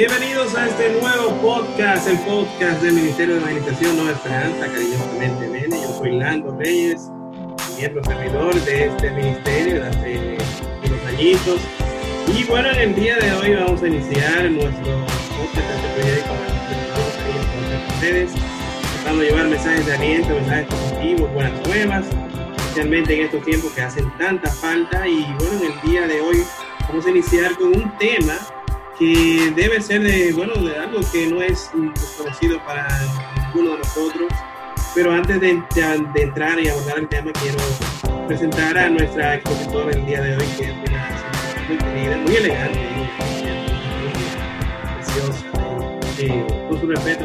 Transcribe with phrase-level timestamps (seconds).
[0.00, 5.76] Bienvenidos a este nuevo podcast, el podcast del Ministerio de Evangelización Nueva Esperanza, cariñosamente Mene.
[5.78, 7.10] Yo soy Lando Reyes,
[7.76, 10.38] miembro servidor de este ministerio hace
[10.86, 11.60] unos añitos.
[12.34, 15.04] Y bueno, en el día de hoy vamos a iniciar nuestro
[15.36, 16.28] podcast este periódico
[17.52, 18.30] con ustedes,
[18.94, 22.06] tratando de llevar mensajes de aliento, mensajes positivos, buenas nuevas,
[22.56, 25.06] especialmente en estos tiempos que hacen tanta falta.
[25.06, 26.42] Y bueno, en el día de hoy
[26.88, 28.38] vamos a iniciar con un tema
[29.00, 32.86] que debe ser de, bueno, de algo que no es desconocido para
[33.46, 34.30] ninguno de nosotros.
[34.94, 35.62] Pero antes de,
[36.14, 37.58] de, entrar y abordar el tema, quiero
[38.28, 41.08] presentar a nuestra expositora el día de hoy, que es una
[41.66, 42.78] muy querida, muy elegante,
[44.96, 45.50] preciosa,
[46.68, 47.24] con su respeto,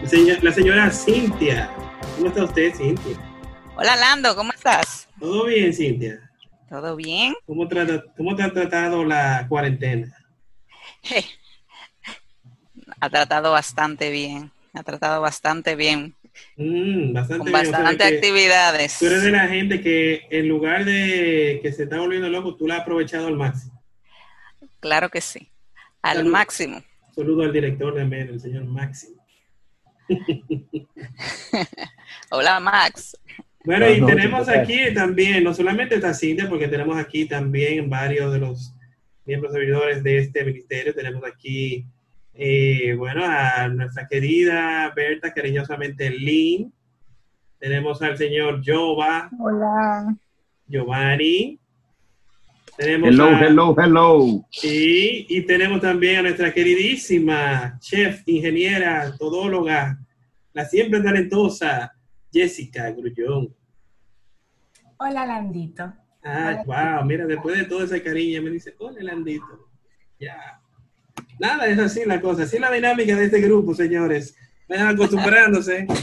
[0.00, 1.70] la señora, la señora Cintia.
[2.16, 3.16] ¿Cómo está usted, Cintia?
[3.76, 5.08] Hola, Lando, ¿cómo estás?
[5.20, 6.30] Todo bien, Cintia.
[6.70, 7.34] ¿Todo bien?
[7.44, 10.21] ¿Cómo, trata, cómo te ha tratado la cuarentena?
[13.00, 16.14] ha tratado bastante bien, ha tratado bastante bien.
[16.56, 18.98] Mm, bastante con bastante actividades.
[18.98, 22.66] Tú eres de la gente que en lugar de que se está volviendo loco, tú
[22.66, 23.82] la has aprovechado al máximo.
[24.80, 25.50] Claro que sí,
[26.00, 26.82] al máximo.
[27.14, 29.22] Saludo al director de MER, el señor Máximo.
[32.30, 33.16] Hola, Max.
[33.64, 38.38] Bueno, y tenemos aquí también, no solamente está Cintia, porque tenemos aquí también varios de
[38.38, 38.74] los
[39.24, 40.94] miembros servidores de este ministerio.
[40.94, 41.86] Tenemos aquí,
[42.34, 46.72] eh, bueno, a nuestra querida Berta, cariñosamente Lynn.
[47.58, 49.30] Tenemos al señor Jova.
[49.38, 50.16] Hola.
[50.66, 51.58] Giovanni.
[52.76, 54.46] Tenemos hello, hello, hello.
[54.50, 59.98] Sí, y tenemos también a nuestra queridísima chef, ingeniera, todóloga,
[60.54, 61.92] la siempre talentosa
[62.32, 63.54] Jessica Grullón.
[64.96, 65.92] Hola, Landito.
[66.24, 69.68] Ah, wow, mira, después de todo ese cariño me dice, hola Landito.
[70.20, 70.60] Ya.
[71.38, 74.36] Nada, es así la cosa, así la dinámica de este grupo, señores.
[74.68, 75.86] Vayan acostumbrándose.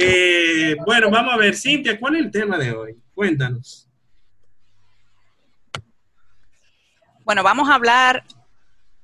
[0.00, 2.96] Eh, bueno, vamos a ver, Cintia, ¿cuál es el tema de hoy?
[3.12, 3.88] Cuéntanos.
[7.24, 8.22] Bueno, vamos a hablar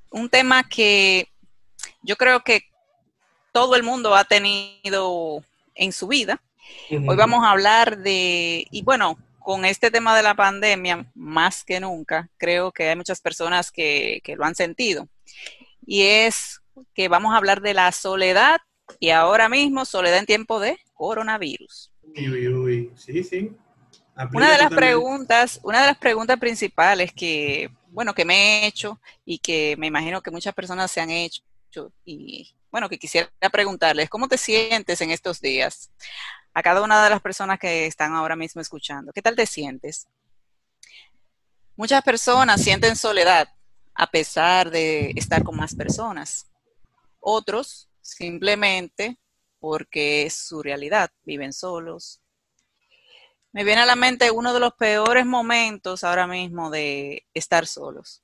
[0.09, 1.27] un tema que
[2.01, 2.61] yo creo que
[3.51, 5.43] todo el mundo ha tenido
[5.75, 6.41] en su vida.
[6.89, 11.79] Hoy vamos a hablar de, y bueno, con este tema de la pandemia, más que
[11.79, 15.07] nunca, creo que hay muchas personas que, lo han sentido.
[15.85, 16.61] Y es
[16.95, 18.59] que vamos a hablar de la soledad
[18.99, 21.91] y ahora mismo soledad en tiempo de coronavirus.
[22.17, 23.51] Uy, uy, sí, sí.
[24.33, 28.33] una de las preguntas, una de las preguntas principales que, bueno, que me
[28.63, 31.43] he hecho y que me imagino que muchas personas se han hecho
[32.03, 35.91] y, bueno, que quisiera preguntarles, ¿cómo te sientes en estos días?
[36.55, 39.11] a cada una de las personas que están ahora mismo escuchando.
[39.11, 40.07] ¿Qué tal te sientes?
[41.75, 43.49] Muchas personas sienten soledad
[43.93, 46.49] a pesar de estar con más personas.
[47.19, 49.17] Otros simplemente
[49.59, 52.21] porque es su realidad, viven solos.
[53.51, 58.23] Me viene a la mente uno de los peores momentos ahora mismo de estar solos.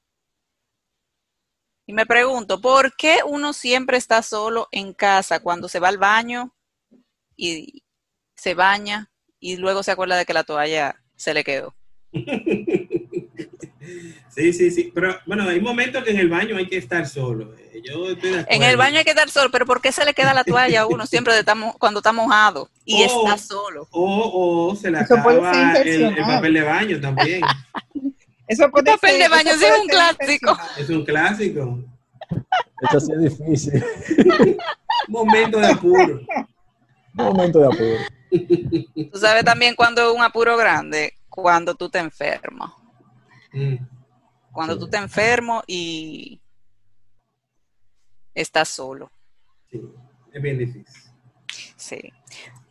[1.86, 5.98] Y me pregunto, ¿por qué uno siempre está solo en casa cuando se va al
[5.98, 6.54] baño
[7.36, 7.84] y,
[8.42, 11.76] se baña y luego se acuerda de que la toalla se le quedó.
[14.30, 14.92] Sí, sí, sí.
[14.94, 17.54] Pero bueno, hay momentos que en el baño hay que estar solo.
[18.48, 20.82] En el baño hay que estar solo, pero ¿por qué se le queda la toalla
[20.82, 21.34] a uno siempre
[21.78, 23.90] cuando está mojado y está solo?
[23.92, 25.34] O, se le acaba
[25.84, 27.42] el, papel de baño también.
[28.52, 30.58] Eso el papel de baño es un clásico.
[30.78, 31.80] Es un clásico.
[32.82, 33.86] Eso sí es difícil.
[35.08, 36.20] Momento de apuro.
[37.14, 39.10] Momento de apuro.
[39.10, 42.74] Tú sabes también cuando es un apuro grande, cuando tú te enfermas.
[43.54, 43.76] Mm.
[44.52, 46.42] Cuando tú te enfermo y
[48.34, 49.10] estás solo.
[49.70, 49.82] Sí,
[50.34, 51.11] es bien difícil.
[51.82, 52.14] Sí.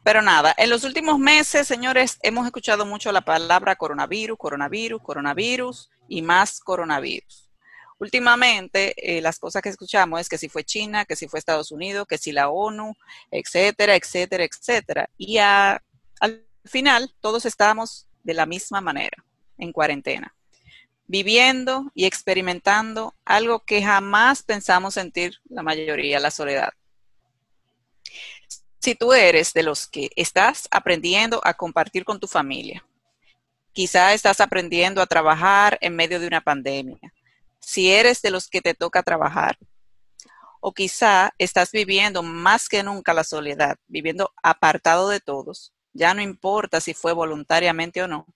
[0.04, 5.90] Pero nada, en los últimos meses, señores, hemos escuchado mucho la palabra coronavirus, coronavirus, coronavirus
[6.08, 7.50] y más coronavirus.
[7.98, 11.72] Últimamente, eh, las cosas que escuchamos es que si fue China, que si fue Estados
[11.72, 12.94] Unidos, que si la ONU,
[13.32, 15.10] etcétera, etcétera, etcétera.
[15.18, 15.80] Y al
[16.64, 19.24] final, todos estamos de la misma manera,
[19.58, 20.34] en cuarentena,
[21.08, 26.70] viviendo y experimentando algo que jamás pensamos sentir la mayoría, la soledad.
[28.80, 32.82] Si tú eres de los que estás aprendiendo a compartir con tu familia,
[33.72, 36.98] quizá estás aprendiendo a trabajar en medio de una pandemia,
[37.60, 39.58] si eres de los que te toca trabajar.
[40.62, 45.74] O quizá estás viviendo más que nunca la soledad, viviendo apartado de todos.
[45.92, 48.26] Ya no importa si fue voluntariamente o no,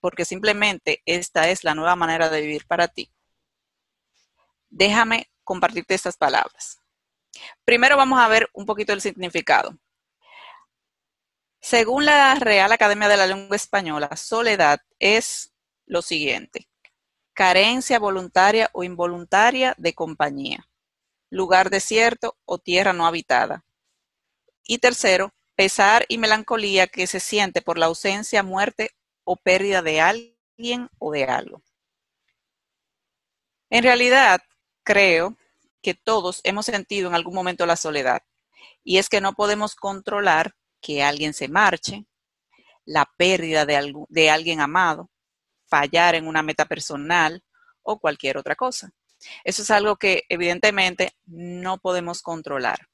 [0.00, 3.10] porque simplemente esta es la nueva manera de vivir para ti.
[4.68, 6.79] Déjame compartirte estas palabras.
[7.64, 9.76] Primero vamos a ver un poquito el significado.
[11.60, 15.52] Según la Real Academia de la Lengua Española, soledad es
[15.86, 16.68] lo siguiente.
[17.34, 20.68] Carencia voluntaria o involuntaria de compañía.
[21.28, 23.64] Lugar desierto o tierra no habitada.
[24.64, 28.90] Y tercero, pesar y melancolía que se siente por la ausencia, muerte
[29.24, 31.62] o pérdida de alguien o de algo.
[33.68, 34.40] En realidad,
[34.82, 35.36] creo
[35.82, 38.22] que todos hemos sentido en algún momento la soledad.
[38.84, 42.06] Y es que no podemos controlar que alguien se marche,
[42.84, 45.10] la pérdida de, alguien amado,
[45.66, 47.42] fallar en una meta personal
[47.82, 48.90] o cualquier otra cosa.
[49.44, 52.88] Eso es algo que evidentemente no podemos controlar.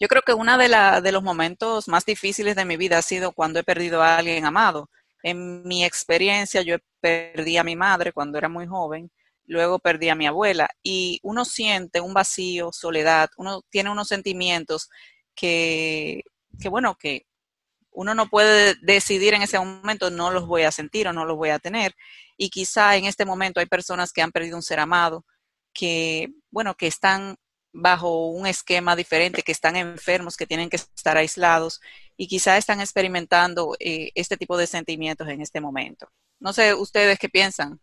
[0.00, 0.68] Yo creo que uno de,
[1.02, 4.46] de, los momentos más difíciles de mi vida ha sido cuando he perdido a alguien
[4.46, 4.90] amado.
[5.22, 9.12] En mi experiencia, yo perdí a mi madre cuando era muy joven,
[9.50, 14.88] luego perdí a mi abuela y uno siente un vacío, soledad, uno tiene unos sentimientos
[15.34, 16.22] que
[16.60, 17.26] que bueno, que
[17.92, 21.36] uno no puede decidir en ese momento, no los voy a sentir o no los
[21.36, 21.94] voy a tener.
[22.36, 25.24] Y quizá en este momento hay personas que han perdido un ser amado,
[25.72, 27.36] que, bueno, que están
[27.72, 31.80] bajo un esquema diferente, que están enfermos, que tienen que estar aislados
[32.16, 36.08] y quizá están experimentando eh, este tipo de sentimientos en este momento.
[36.40, 37.80] No sé, ustedes qué piensan.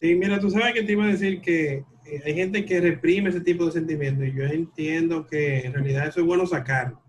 [0.00, 3.30] Sí, mira, tú sabes que te iba a decir que eh, hay gente que reprime
[3.30, 7.04] ese tipo de sentimientos y yo entiendo que en realidad eso es bueno sacarlo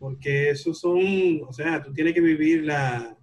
[0.00, 0.98] porque esos son,
[1.46, 3.14] o sea, tú tienes que vivir la,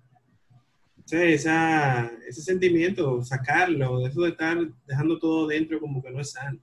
[0.99, 6.21] o sea, esa, ese sentimiento, sacarlo, eso de estar dejando todo dentro como que no
[6.21, 6.59] es sano.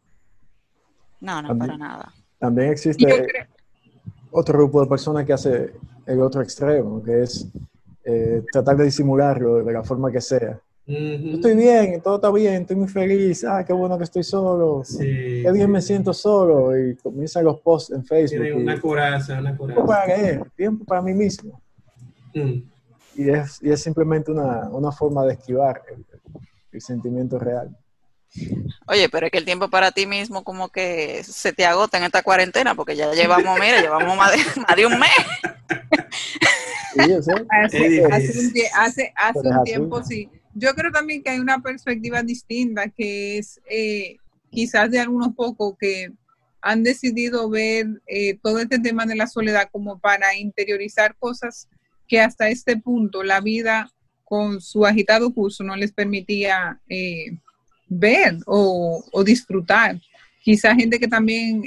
[1.20, 2.14] No, no, para nada.
[2.38, 3.48] También existe
[4.30, 5.72] otro grupo de personas que hace
[6.06, 7.48] el otro extremo, que es
[8.04, 12.76] eh, tratar de disimularlo de la forma que sea estoy bien, todo está bien, estoy
[12.76, 13.44] muy feliz.
[13.44, 14.82] Ah, qué bueno que estoy solo.
[14.98, 16.76] qué bien me siento solo.
[16.78, 18.42] Y comienzan los posts en Facebook.
[18.42, 19.74] Tiene una coraza, una coraza.
[19.74, 21.60] Tiempo para leer, tiempo para mí mismo.
[22.34, 22.62] Mm.
[23.16, 26.04] Y, es, y, es, simplemente una, una forma de esquivar el,
[26.72, 27.74] el, sentimiento real.
[28.88, 32.04] Oye, pero es que el tiempo para ti mismo como que se te agota en
[32.04, 35.10] esta cuarentena, porque ya llevamos, mira, llevamos más de, más de un mes.
[36.94, 37.32] Sí, yo sé.
[37.48, 42.22] Hace, hace, un, hace, hace un tiempo, sí yo creo también que hay una perspectiva
[42.22, 44.16] distinta que es eh,
[44.50, 46.12] quizás de algunos pocos que
[46.60, 51.68] han decidido ver eh, todo este tema de la soledad como para interiorizar cosas
[52.06, 53.90] que hasta este punto la vida
[54.24, 57.36] con su agitado curso no les permitía eh,
[57.88, 60.00] ver o, disfrutar.
[60.42, 61.62] Quizás gente que también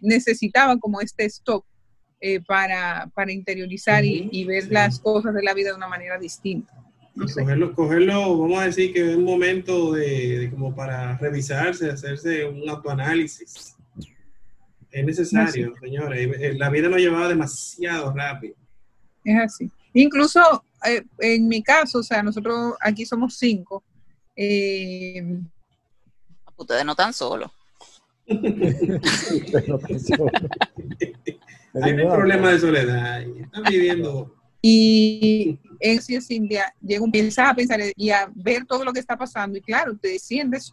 [0.00, 1.64] necesitaba como este stop
[2.46, 6.72] para, para, interiorizar y, ver las cosas de la vida de una manera distinta
[7.26, 12.68] cogerlo, cogerlo, vamos a decir que es un momento de, como para revisarse, hacerse un
[12.68, 13.76] autoanálisis.
[14.90, 16.30] Es necesario, señores.
[16.40, 18.54] Eh, la vida nos llevaba demasiado rápido.
[19.24, 19.70] Es así.
[19.92, 23.84] Incluso eh, en mi caso, o sea, nosotros aquí somos cinco.
[24.34, 25.40] Eh,
[26.58, 27.50] Ustedes no están solos.
[28.28, 28.36] Hay
[31.92, 33.22] un problema de soledad.
[33.22, 38.92] Están viviendo y en sí Cintia llega un a pensar y a ver todo lo
[38.92, 40.72] que está pasando y claro, te desciendes.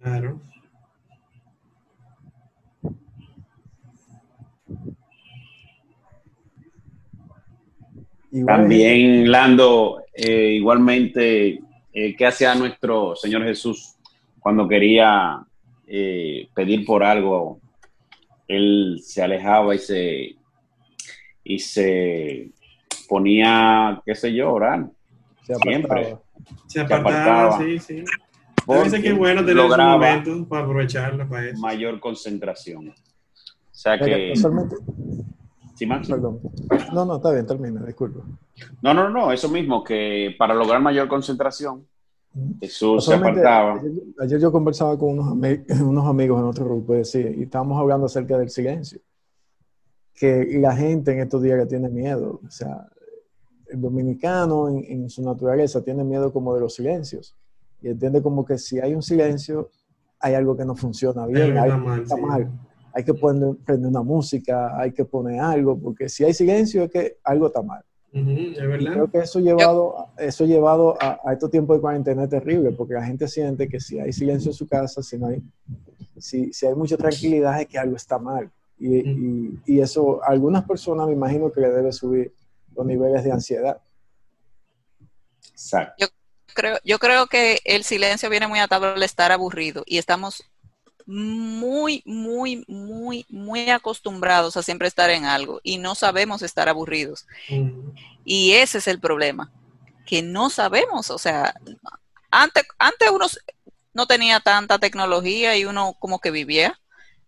[0.00, 0.40] Claro.
[8.44, 11.60] También, Lando, eh, igualmente,
[11.92, 13.96] eh, ¿qué hacía nuestro Señor Jesús
[14.40, 15.42] cuando quería
[15.86, 17.60] eh, pedir por algo?
[18.46, 20.35] Él se alejaba y se
[21.46, 22.50] y se
[23.08, 24.90] ponía, qué sé yo, orar.
[25.62, 26.18] Siempre.
[26.66, 28.04] Se apartaba, sí, sí.
[28.66, 31.60] Parece que es bueno tener un momento para aprovecharlo para eso.
[31.60, 32.88] Mayor concentración.
[32.88, 32.94] O
[33.70, 34.34] sea que...
[35.76, 36.08] ¿Sí, Max?
[36.08, 36.40] Perdón.
[36.92, 38.24] No, no, está bien, termina, disculpa.
[38.82, 41.86] No, no, no, eso mismo, que para lograr mayor concentración,
[42.60, 43.80] Jesús se apartaba.
[44.20, 45.48] Ayer, yo conversaba con unos,
[45.80, 49.00] unos amigos en otro grupo y, y estábamos hablando acerca del silencio
[50.16, 52.40] que la gente en estos días que tiene miedo.
[52.44, 52.88] O sea,
[53.68, 57.36] el dominicano en, su naturaleza tiene miedo como de los silencios
[57.82, 59.70] y entiende como que si hay un silencio,
[60.18, 61.70] hay algo que no funciona bien, hay,
[62.00, 62.50] está mal.
[62.94, 66.90] Hay que poner, prender una música, hay que poner algo, porque si hay silencio es
[66.90, 67.84] que algo está mal.
[68.10, 72.94] Creo que eso llevado, eso llevado a, a, estos tiempos de cuarentena es terrible, porque
[72.94, 75.42] la gente siente que si hay silencio en su casa, si no hay,
[76.16, 78.50] si, si hay mucha tranquilidad, es que algo está mal.
[78.78, 82.34] Y, y, eso a algunas personas me imagino que le debe subir
[82.74, 83.80] los niveles de ansiedad.
[85.50, 86.08] Exacto.
[86.52, 90.44] creo, yo creo que el silencio viene muy atado al estar aburrido y estamos
[91.06, 97.26] muy, muy, muy, muy acostumbrados a siempre estar en algo y no sabemos estar aburridos.
[97.48, 97.90] Mm.
[98.24, 99.52] Y ese es el problema,
[100.04, 101.54] que no sabemos, o sea,
[102.30, 103.26] antes, antes uno
[103.94, 106.78] no tenía tanta tecnología y uno como que vivía.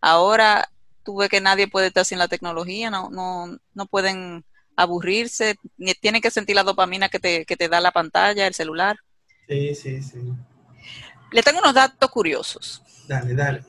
[0.00, 0.68] Ahora
[1.08, 4.44] tú ves que nadie puede estar sin la tecnología, no, no, no pueden
[4.76, 8.52] aburrirse, ni tienen que sentir la dopamina que te, que te da la pantalla, el
[8.52, 8.98] celular.
[9.48, 10.18] Sí, sí, sí.
[11.32, 12.82] Le tengo unos datos curiosos.
[13.06, 13.64] Dale, dale.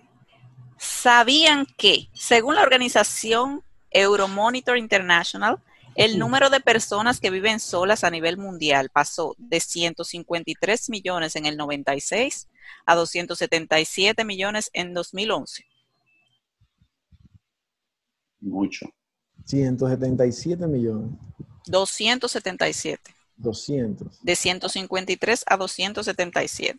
[0.77, 5.63] ¿Sabían que, según la organización Euromonitor International,
[5.95, 11.45] el número de personas que viven solas a nivel mundial pasó de 153 millones en
[11.45, 12.49] el 96
[12.85, 15.68] a 277 millones en 2011?
[18.39, 18.87] Mucho.
[19.45, 21.11] 177 millones.
[21.67, 23.13] 277.
[23.39, 24.19] 200.
[24.21, 26.77] De 153 a 277.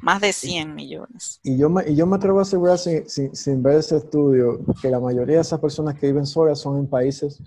[0.00, 1.40] Más de 100 millones.
[1.42, 5.00] Y yo me, y yo me atrevo a asegurar, sin, ver ese estudio, que la
[5.00, 7.40] mayoría de esas personas que viven solas son en países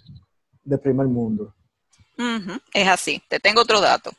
[0.64, 1.54] de primer mundo.
[2.72, 3.22] Es así.
[3.28, 4.12] Te tengo otro dato.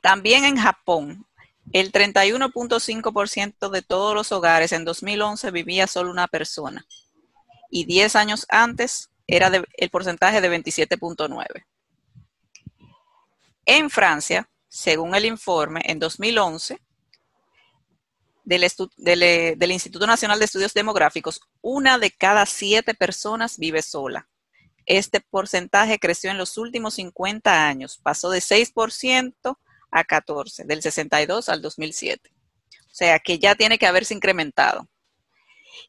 [0.00, 1.26] También en Japón,
[1.72, 6.86] el 31.5% de todos los hogares en 2011 vivía solo una persona.
[7.70, 11.66] Y 10 años antes era el porcentaje de 27.9.
[13.66, 16.78] En Francia, según el informe, en 2011,
[18.44, 24.28] del, del, Instituto Nacional de Estudios Demográficos, una de cada siete personas vive sola.
[24.86, 29.58] Este porcentaje creció en los últimos 50 años, pasó de 6%
[29.90, 32.30] a 14%, del 62 al 2007.
[32.80, 34.88] O sea que ya tiene que haberse incrementado.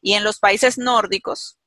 [0.00, 1.58] Y en los países nórdicos,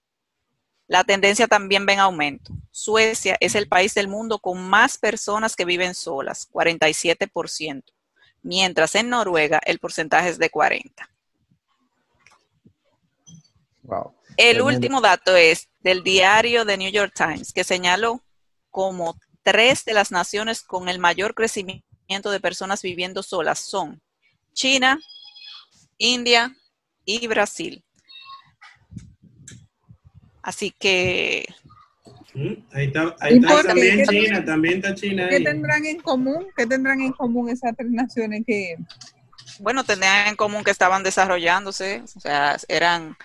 [0.90, 2.52] la tendencia también va en aumento.
[2.72, 7.84] Suecia es el país del mundo con más personas que viven solas, 47%,
[8.42, 10.92] mientras en Noruega el porcentaje es de 40%.
[14.36, 18.24] El último dato es del diario The New York Times, que señaló
[18.72, 24.02] como tres de las naciones con el mayor crecimiento de personas viviendo solas son
[24.54, 25.00] China,
[26.00, 26.56] India
[27.06, 27.84] y Brasil.
[30.50, 31.46] Así que...
[32.34, 35.30] Mm, ahí está, ahí está también China, también está China.
[35.30, 36.48] ¿Qué tendrán en común?
[36.58, 38.76] ¿Qué tendrán en común esas tres naciones que...
[39.60, 43.16] Bueno, tendrían en común que estaban desarrollándose, o sea, eran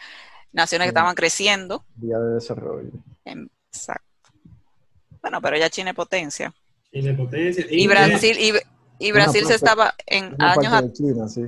[0.52, 1.82] naciones que estaban creciendo.
[1.96, 2.90] Vía de desarrollo.
[3.24, 4.30] Exacto.
[5.22, 6.52] Bueno, pero ya China es potencia.
[6.92, 7.66] China es potencia.
[7.70, 8.36] Y, Brasil,
[8.98, 10.82] y, Brasil se estaba en años...
[10.82, 11.44] De China, sí.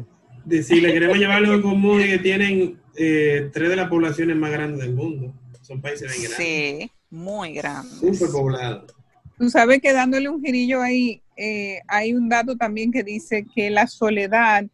[0.62, 4.36] Si le queremos llevar algo en común y que tienen eh, tres de las poblaciones
[4.36, 5.34] más grandes del mundo.
[5.66, 6.46] Son países bien grandes.
[6.46, 7.98] Sí, muy grandes.
[7.98, 8.94] Súper poblados.
[9.36, 13.68] Tú sabes que dándole un girillo ahí, eh, hay un dato también que dice que
[13.70, 14.64] la soledad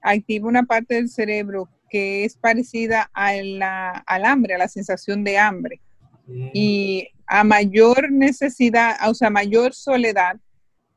[0.00, 5.24] activa una parte del cerebro que es parecida a la, al hambre, a la sensación
[5.24, 5.80] de hambre.
[6.26, 6.48] Mm.
[6.54, 10.36] Y a mayor necesidad, o sea, mayor soledad,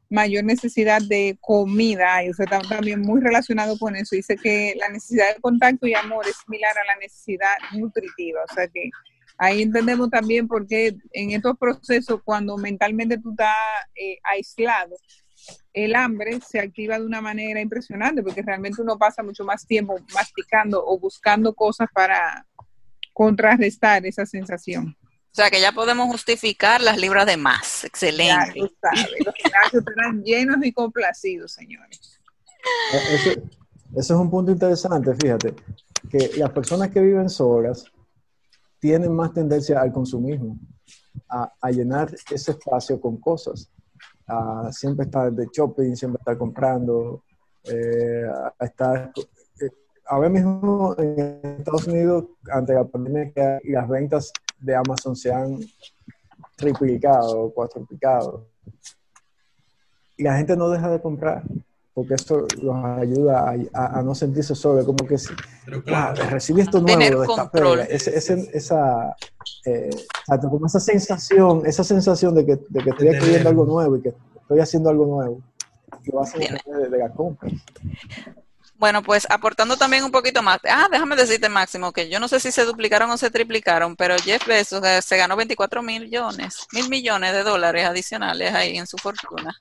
[0.09, 4.15] mayor necesidad de comida, y usted está también muy relacionado con eso.
[4.15, 8.53] Dice que la necesidad de contacto y amor es similar a la necesidad nutritiva, o
[8.53, 8.89] sea que
[9.37, 13.55] ahí entendemos también por qué en estos procesos, cuando mentalmente tú estás
[13.95, 14.95] eh, aislado,
[15.73, 19.97] el hambre se activa de una manera impresionante, porque realmente uno pasa mucho más tiempo
[20.13, 22.45] masticando o buscando cosas para
[23.11, 24.95] contrarrestar esa sensación.
[25.33, 27.83] O sea que ya podemos justificar las libras de más.
[27.83, 28.53] Excelente.
[28.55, 28.71] Los
[29.35, 32.19] gimnasios estarán llenos y complacidos, señores.
[32.93, 35.55] Eh, eso, eso, es un punto interesante, fíjate,
[36.09, 37.85] que las personas que viven solas
[38.83, 40.59] tienen más tendencia al consumismo,
[41.29, 43.71] a, llenar ese espacio con cosas,
[44.27, 47.23] a siempre estar de shopping, siempre estar comprando,
[47.63, 48.25] eh,
[48.59, 49.13] a estar...
[49.61, 49.69] Eh,
[50.07, 55.59] ahora mismo en Estados Unidos, ante la pandemia, las ventas de Amazon se han
[56.57, 58.49] triplicado, cuatriplicado.
[60.17, 61.41] Y la gente no deja de comprar
[61.93, 65.15] porque esto los ayuda a, no sentirse solo, como que
[66.29, 69.15] recibí esto nuevo de esta pega, esa,
[69.65, 69.89] eh,
[70.49, 74.13] como esa sensación, esa sensación de que, de que estoy escribiendo algo nuevo y que
[74.41, 75.41] estoy haciendo algo nuevo,
[76.03, 77.49] que va a ser de, de la compra.
[78.77, 80.59] Bueno, pues aportando también un poquito más.
[80.67, 84.15] Ah, déjame decirte, Máximo, que yo no sé si se duplicaron o se triplicaron, pero
[84.17, 88.97] Jeff Bezos eh, se ganó 24 millones, mil millones de dólares adicionales ahí en su
[88.97, 89.55] fortuna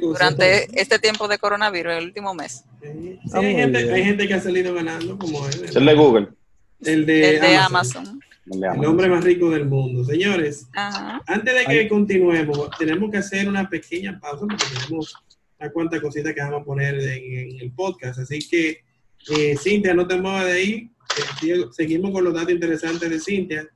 [0.00, 2.64] durante este tiempo de coronavirus, el último mes.
[2.82, 3.54] Sí, hay,
[4.04, 5.70] gente, que ha salido ganando, como él.
[5.74, 6.28] El de Google.
[6.84, 8.20] El de, Amazon.
[8.46, 10.04] El hombre más rico del mundo.
[10.04, 10.68] Señores,
[11.26, 15.16] antes de que continuemos, tenemos que hacer una pequeña pausa porque tenemos
[15.58, 18.20] a cuánta cosita que vamos a poner en, el podcast.
[18.20, 18.82] Así que,
[19.36, 20.90] eh, Cintia, no te muevas de ahí.
[21.72, 23.68] seguimos con los datos interesantes de Cintia.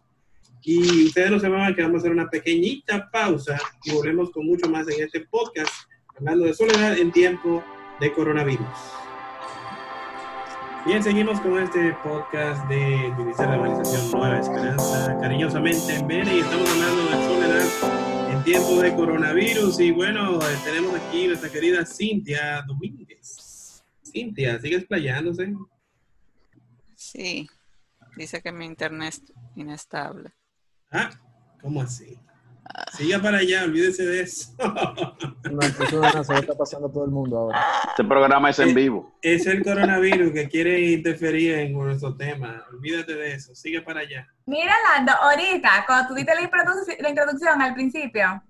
[0.63, 4.45] Y ustedes no se van que vamos a hacer una pequeñita pausa y volvemos con
[4.45, 5.73] mucho más en este podcast,
[6.19, 7.65] hablando de soledad en tiempo
[7.99, 8.67] de coronavirus.
[10.85, 16.71] Bien, seguimos con este podcast de División de Organización Nueva Esperanza, cariñosamente en y estamos
[16.71, 18.10] hablando de soledad
[18.41, 19.81] en tiempo de coronavirus.
[19.81, 23.83] Y bueno, tenemos aquí nuestra querida Cintia Domínguez.
[24.03, 25.55] Cintia, ¿sigue explayándose?
[26.95, 27.47] Sí,
[28.17, 29.23] dice que mi internet es
[29.57, 30.33] inestable.
[30.91, 31.11] Ah,
[31.61, 32.19] ¿cómo así?
[32.93, 34.55] Siga para allá, olvídese de eso.
[35.51, 37.65] no, se está pasando a todo el mundo ahora.
[37.89, 39.13] Este programa es en vivo.
[39.23, 42.65] Es el coronavirus que quiere interferir en nuestro tema.
[42.73, 43.55] Olvídate de eso.
[43.55, 44.27] Sigue para allá.
[44.47, 48.43] Mira, Lando, ahorita, cuando tú diste la introducción al principio,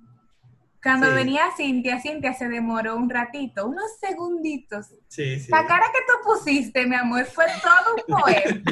[0.83, 4.87] cuando venía Cintia, Cintia se demoró un ratito, unos segunditos.
[5.09, 5.51] Sí, sí.
[5.51, 8.63] La cara que tú pusiste, mi amor, fue todo un poema.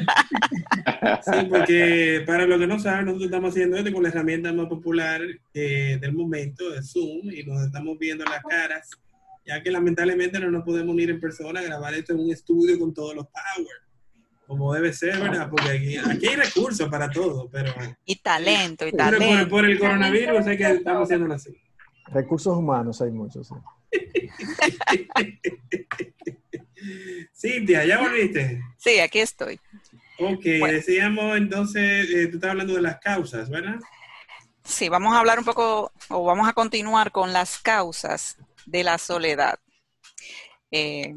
[1.23, 4.67] Sí, porque para los que no saben, nosotros estamos haciendo esto con la herramienta más
[4.67, 5.21] popular
[5.55, 8.91] eh, del momento, de Zoom, y nos estamos viendo las caras,
[9.47, 12.79] ya que lamentablemente no nos podemos unir en persona a grabar esto en un estudio
[12.79, 13.77] con todos los power,
[14.47, 15.49] como debe ser, ¿verdad?
[15.51, 17.73] Porque aquí, hay recursos para todo, pero...
[18.05, 19.27] Y talento, y talento.
[19.27, 21.57] Por, por el coronavirus es que estamos haciéndolo así.
[22.13, 23.51] Recursos humanos hay muchos.
[27.35, 28.63] Cintia, ¿ya volviste?
[28.77, 29.61] Sí, aquí estoy.
[30.19, 33.79] Ok, decíamos entonces, eh, tú estabas hablando de las causas, ¿verdad?
[34.65, 38.37] Sí, vamos a hablar un poco, o vamos a continuar con las causas
[38.67, 39.59] de la soledad.
[40.71, 41.15] Eh,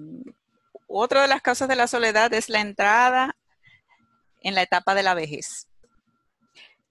[0.88, 3.36] otra de las causas de la soledad es la entrada
[4.41, 5.67] en la etapa de la vejez.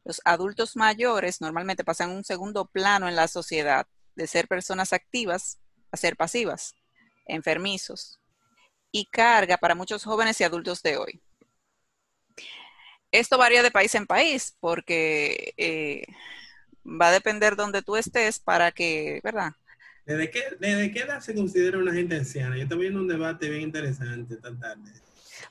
[0.04, 3.86] Los adultos mayores normalmente pasan un segundo plano en la sociedad,
[4.20, 5.58] de ser personas activas
[5.90, 6.74] a ser pasivas,
[7.26, 8.20] enfermizos,
[8.92, 11.22] y carga para muchos jóvenes y adultos de hoy.
[13.10, 16.04] Esto varía de país en país porque eh,
[16.84, 19.52] va a depender donde tú estés para que, ¿verdad?
[20.04, 22.56] ¿Desde qué, ¿Desde qué edad se considera una gente anciana?
[22.56, 24.92] Yo también viendo un debate bien interesante esta tarde.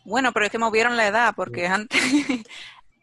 [0.06, 2.00] Bueno, pero es que movieron la edad porque antes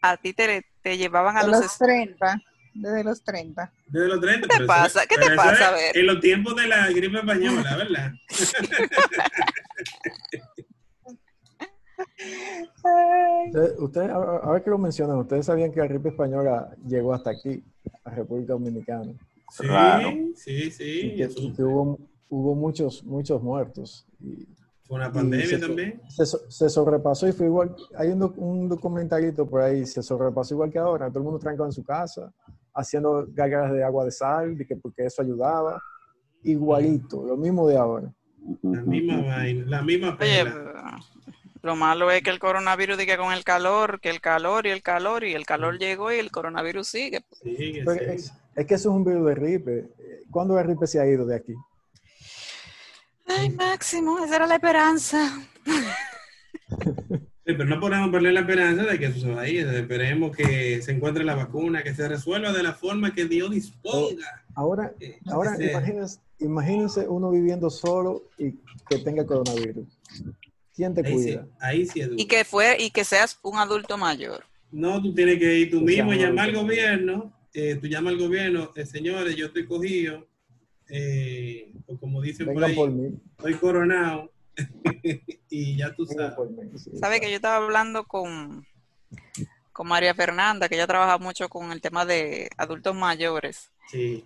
[0.01, 2.41] a ti te, te llevaban a los, los 30,
[2.77, 3.71] desde los 30.
[3.87, 4.47] Desde los 30.
[4.47, 5.05] ¿Qué te pasa?
[5.07, 5.69] ¿Qué te pasa?
[5.69, 5.97] A ver.
[5.97, 8.11] En los tiempos de la gripe española, ¿verdad?
[13.79, 17.63] Ustedes, ahora que lo mencionan, ustedes sabían que la gripe española llegó hasta aquí,
[18.03, 19.13] a República Dominicana.
[19.49, 21.13] Sí, sí, sí.
[21.15, 24.05] Y que, hubo, hubo muchos, muchos muertos.
[24.19, 24.47] Y,
[24.87, 26.01] fue una pandemia también.
[26.07, 27.75] Se, sobrepasó y fue igual.
[27.95, 31.09] Hay un, un, documentalito por ahí, se sobrepasó igual que ahora.
[31.09, 32.33] Todo el mundo trancado en su casa,
[32.77, 35.81] haciendo gárgaras de agua de sal, de que porque eso ayudaba.
[36.43, 38.13] Igualito, lo mismo de ahora.
[38.61, 40.99] La misma vaina, la misma pena.
[41.63, 44.83] lo malo es que el coronavirus diga con el calor, que el calor y el
[44.83, 47.25] calor y el calor llegó y el coronavirus sigue.
[47.43, 49.89] Es, es, que eso es un virus de gripe.
[50.29, 51.55] ¿Cuándo la gripe se ha ido de aquí?
[53.25, 55.31] Ay, Máximo, esa era la esperanza.
[57.53, 59.71] pero no podemos perder la esperanza de que eso se vaya.
[59.73, 64.43] Esperemos que se encuentre la vacuna, que se resuelva de la forma que Dios disponga.
[64.53, 64.93] Ahora,
[65.27, 65.55] ahora
[66.39, 68.51] imagínense, uno viviendo solo y
[68.89, 69.85] que tenga coronavirus.
[70.75, 71.47] ¿Quién te cuida?
[71.59, 74.43] ahí sí y que fue y que seas un adulto mayor.
[74.71, 77.33] No, tú tienes que ir tú mismo y llamar al gobierno.
[77.53, 80.27] Eh, tú llamas al gobierno, eh, señores, yo estoy cogido
[80.89, 82.77] eh, o como dicen por ahí,
[83.37, 84.31] estoy coronado
[85.49, 86.35] y ya tú sabes.
[86.99, 88.65] Sabe que yo estaba hablando con,
[89.71, 93.71] con María Fernanda, que ella trabaja mucho con el tema de adultos mayores.
[93.91, 94.25] Sí.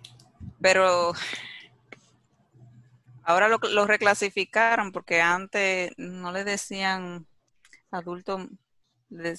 [0.60, 1.12] Pero
[3.22, 7.26] ahora lo, lo reclasificaron porque antes no le decían
[7.90, 8.48] adultos,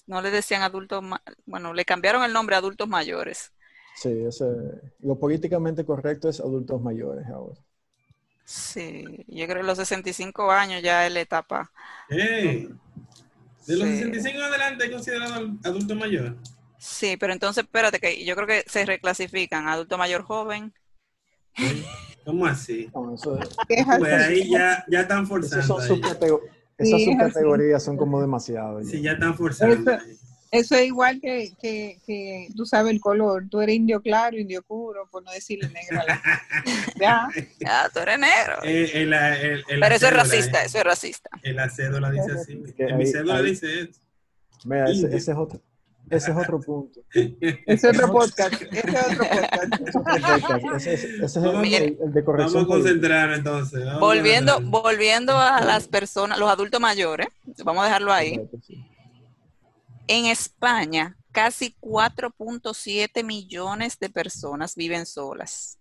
[0.08, 1.04] no le decían adultos,
[1.46, 3.52] bueno, le cambiaron el nombre a adultos mayores.
[3.96, 4.46] Sí, ese,
[5.00, 7.60] lo políticamente correcto es adultos mayores ahora.
[8.46, 11.72] Sí, yo creo que los 65 años ya es la etapa.
[12.10, 12.68] ¿De
[13.68, 16.36] los 65 adelante es considerado adulto mayor?
[16.78, 20.74] Sí, pero entonces espérate que yo creo que se reclasifican adulto mayor joven.
[22.26, 22.90] ¿Cómo así?
[22.92, 25.80] pues ahí ya, ya están forzando.
[26.78, 28.84] Esas subcategorías son como demasiado.
[28.84, 29.92] Sí, ya están forzando.
[30.54, 33.46] Eso es igual que, que, que, tú sabes el color.
[33.50, 36.06] Tú eres indio claro, indio oscuro, por no decirle negro.
[37.00, 37.28] ya.
[37.60, 38.60] ya, tú eres negro.
[38.64, 39.10] Eh,
[39.68, 41.32] Pero eso es racista, eso es racista.
[41.42, 42.64] En la cédula dice así.
[42.78, 44.00] En mi cédula dice eso.
[44.66, 45.60] Mira, ese, es otro,
[46.08, 47.00] Ese es otro punto.
[47.10, 48.54] Ese es otro podcast.
[48.54, 50.76] Ese es otro podcast.
[50.88, 52.54] Ese es, el, de corrección.
[52.54, 53.84] Vamos a concentrar entonces.
[54.00, 57.26] volviendo, volviendo a las personas, los adultos mayores,
[57.64, 58.40] vamos a dejarlo ahí.
[60.08, 65.80] En España, casi 4.7 millones de personas viven solas.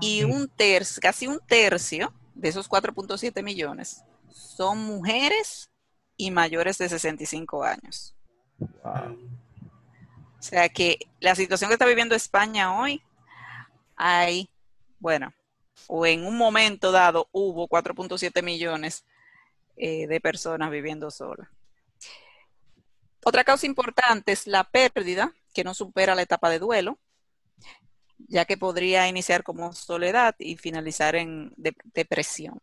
[0.00, 5.70] Y un tercio, casi un tercio de esos 4.7 millones son mujeres
[6.16, 8.14] y mayores de 65 años.
[8.58, 13.02] O sea que la situación que está viviendo España hoy,
[13.96, 14.50] hay,
[14.98, 15.32] bueno,
[15.86, 19.04] o en un momento dado hubo 4.7 millones
[19.76, 21.48] eh, de personas viviendo solas.
[23.24, 26.98] Otra causa importante es la pérdida, que no supera la etapa de duelo,
[28.18, 32.60] ya que podría iniciar como soledad y finalizar en depresión.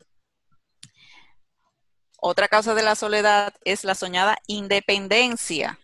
[2.21, 5.79] Otra causa de la soledad es la soñada independencia,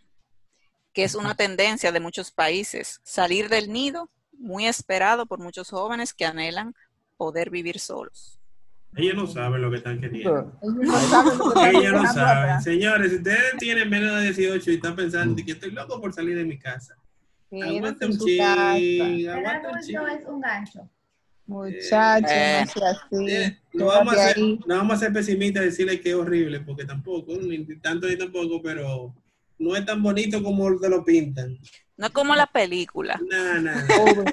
[0.93, 6.13] que es una tendencia de muchos países, salir del nido, muy esperado por muchos jóvenes
[6.13, 6.75] que anhelan
[7.15, 8.41] poder vivir solos.
[8.97, 10.58] Ellos no saben lo que están queriendo.
[10.62, 12.62] Ellos no saben.
[12.62, 16.38] Señores, si ustedes tienen menos de 18 y están pensando que estoy loco por salir
[16.38, 16.95] de mi casa,
[17.51, 19.97] aguanta un ching, aguanta un ching.
[19.97, 20.89] es un gancho.
[21.47, 23.31] Muchachos, eh, no así.
[23.31, 26.62] Eh, no, vamos a ser, no vamos a ser pesimistas y decirle que es horrible,
[26.62, 29.13] porque tampoco, ni tanto ni tampoco, pero
[29.60, 31.58] no es tan bonito como te lo pintan.
[31.97, 33.19] No como la película.
[33.31, 33.71] No, no.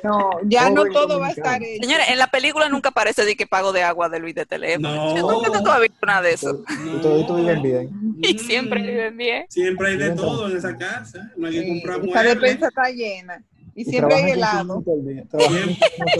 [0.03, 1.83] no ya no todo va a estar hecho.
[1.83, 5.14] Señores, en la película nunca aparece de que pago de agua de Luis de teléfono.
[5.14, 5.40] No.
[5.42, 6.64] Nunca tú has visto nada de eso.
[7.03, 7.37] No.
[7.37, 7.90] viven bien.
[8.20, 9.46] Y siempre viven bien.
[9.48, 11.31] Siempre hay de todo en esa casa.
[11.37, 12.16] No hay que comprar muebles.
[12.16, 13.44] Esa despensa está llena.
[13.75, 14.83] Y, siempre hay helado.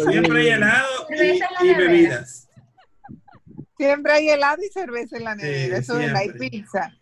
[0.09, 1.07] Siempre, hay helado
[1.61, 2.49] y, bebidas.
[3.77, 5.77] Siempre hay helado y cerveza en la nevera.
[5.77, 6.97] Eso es la pizza.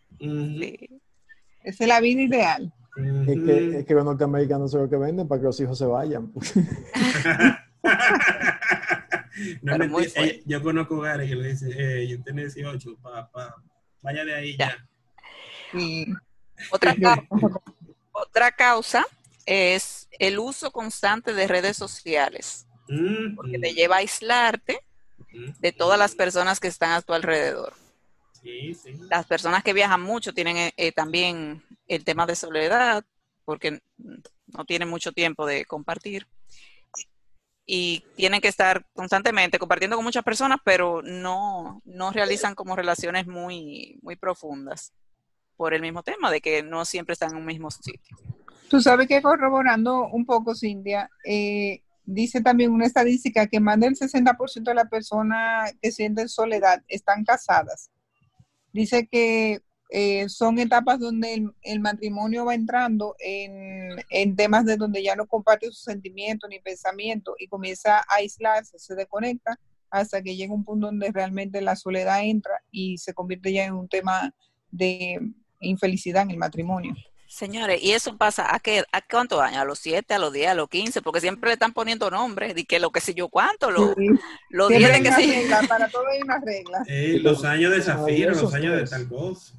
[1.62, 2.72] Esa es la vida ideal.
[2.96, 5.87] Es que, es que los norteamericanos son los que venden para que los hijos se
[5.87, 6.33] vayan.
[9.62, 13.55] no eh, yo conozco hogares que le dicen, eh, yo tengo 18, pa, pa,
[14.03, 14.76] vaya de ahí ya.
[16.72, 17.22] Otra, causa,
[18.12, 19.07] otra causa
[19.46, 22.66] es el uso constante de redes sociales,
[23.35, 24.81] porque te lleva a aislarte
[25.59, 27.72] de todas las personas que están a tu alrededor.
[29.11, 33.05] Las personas que viajan mucho tienen eh, eh, también el tema de soledad,
[33.44, 33.81] porque
[34.46, 36.26] no tienen mucho tiempo de compartir.
[37.66, 43.26] Y tienen que estar constantemente compartiendo con muchas personas, pero no, no realizan como relaciones
[43.26, 44.92] muy, muy profundas
[45.57, 48.16] por el mismo tema, de que no siempre están en un mismo sitio.
[48.68, 53.94] Tú sabes que corroborando un poco, Cindia, eh, dice también una estadística que más del
[53.94, 57.90] 60% de las personas que sienten soledad están casadas
[58.72, 59.61] dice que
[59.92, 65.66] eh, son etapas donde el, matrimonio va entrando en, temas de donde ya no comparte
[65.66, 69.59] sus sentimientos ni pensamientos y comienza a aislarse, se desconecta
[69.90, 73.74] hasta que llega un punto donde realmente la soledad entra y se convierte ya en
[73.74, 74.33] un tema
[74.70, 75.18] de
[75.61, 76.94] infelicidad en el matrimonio.
[77.30, 79.58] Señores, ¿y eso pasa a qué, a cuántos años?
[79.58, 81.00] ¿A los siete, a los diez, a los quince?
[81.00, 83.94] Porque siempre le están poniendo nombres, de que lo que sé yo cuánto, lo,
[84.50, 85.44] los diez de que sí.
[85.68, 86.82] Para todo hay una regla.
[87.22, 89.54] los años de zafiro, los años de tal cosa.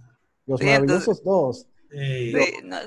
[0.46, 1.66] Los maravillosos dos.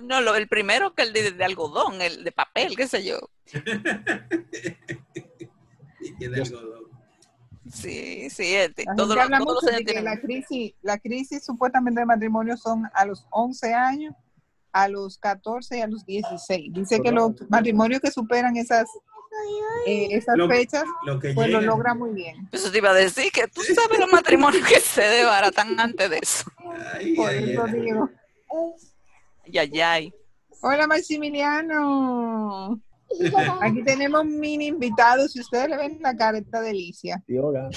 [0.02, 3.30] no, no el primero que el de, algodón, el de papel, qué sé yo.
[6.20, 6.84] y de algodón.
[7.72, 8.54] Sí, sí,
[8.98, 13.72] todo, todo de que la crisis, la crisis supuestamente de matrimonio son a los 11
[13.72, 14.14] años
[14.74, 16.72] a los 14 y a los 16.
[16.72, 18.88] Dice que los matrimonios que superan esas
[19.86, 20.84] eh, esas fechas,
[21.34, 22.48] pues lo logra muy bien.
[22.50, 26.18] Eso te iba a decir que tú sabes los matrimonios que se desbaratan antes de
[26.18, 26.44] eso.
[27.16, 28.10] Por eso digo.
[29.82, 30.12] Ay,
[30.60, 32.80] Hola Maximiliano.
[33.60, 35.32] Aquí tenemos mini invitados.
[35.32, 37.22] Si ustedes le ven la cara, esta delicia.
[37.40, 37.70] hola.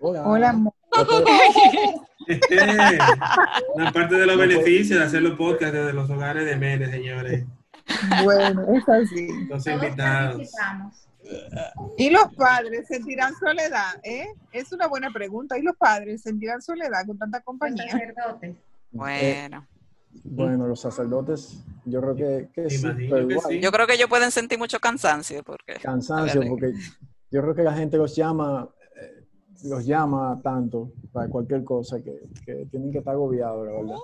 [0.00, 0.26] hola.
[0.26, 0.72] Hola.
[3.74, 7.44] Una parte de los beneficios de hacer los podcasts desde los hogares de Mene, señores.
[8.22, 9.28] Bueno, es así.
[9.48, 10.50] Los invitados.
[11.96, 13.94] ¿Y los padres sentirán soledad?
[14.02, 14.26] ¿eh?
[14.52, 15.58] Es una buena pregunta.
[15.58, 17.86] ¿Y los padres sentirán soledad con tanta compañía?
[18.90, 19.66] Bueno.
[20.24, 22.82] bueno, los sacerdotes, yo creo que, que, sí,
[23.60, 25.42] Yo creo que ellos pueden sentir mucho cansancio.
[25.42, 26.74] porque Cansancio, porque
[27.30, 28.68] yo creo que la gente los llama
[29.64, 33.96] los llama tanto para cualquier cosa que, tienen que estar agobiados, la verdad.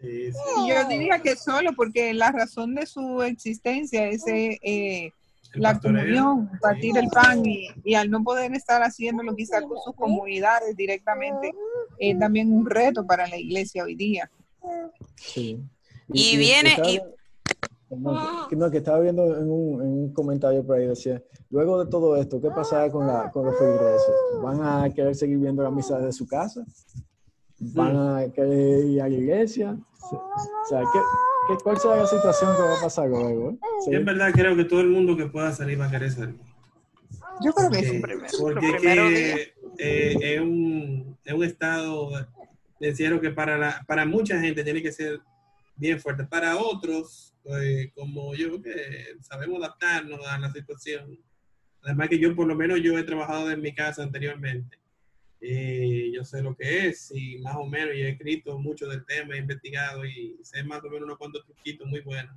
[0.00, 5.12] Yo diría que solo porque la razón de su existencia es eh,
[5.54, 10.76] la comunión, partir el pan y, al no poder estar haciéndolo quizás con sus comunidades
[10.76, 11.52] directamente,
[11.98, 14.30] es también un reto para la iglesia hoy día.
[15.16, 15.60] Sí.
[16.10, 17.00] Y, viene y...
[17.90, 22.16] No, que estaba viendo en un, en un, comentario por ahí, decía, luego de todo
[22.16, 24.14] esto, ¿qué pasará con, la, con los feligreses?
[24.42, 26.64] ¿Van a querer seguir viendo la misa de su casa?
[27.58, 29.78] ¿Van a querer ir a la iglesia?
[30.12, 30.98] O sea, ¿qué,
[31.48, 33.50] qué, ¿cuál será la situación que va a pasar luego?
[33.50, 33.58] Eh?
[33.90, 36.38] Es verdad, creo que todo el mundo que pueda salir va a querer salir.
[37.42, 38.02] Yo creo que sí.
[38.38, 42.10] Porque que, eh, es, un, es un estado
[42.80, 45.20] de encierro que para, la, para mucha gente tiene que ser
[45.76, 46.24] bien fuerte.
[46.24, 51.18] Para otros, pues, como yo, que sabemos adaptarnos a la situación.
[51.80, 54.78] Además que yo, por lo menos, yo he trabajado en mi casa anteriormente.
[55.40, 59.06] Y yo sé lo que es y más o menos yo he escrito mucho del
[59.06, 62.36] tema, he investigado y sé más o menos unos cuantos truquitos muy buenos.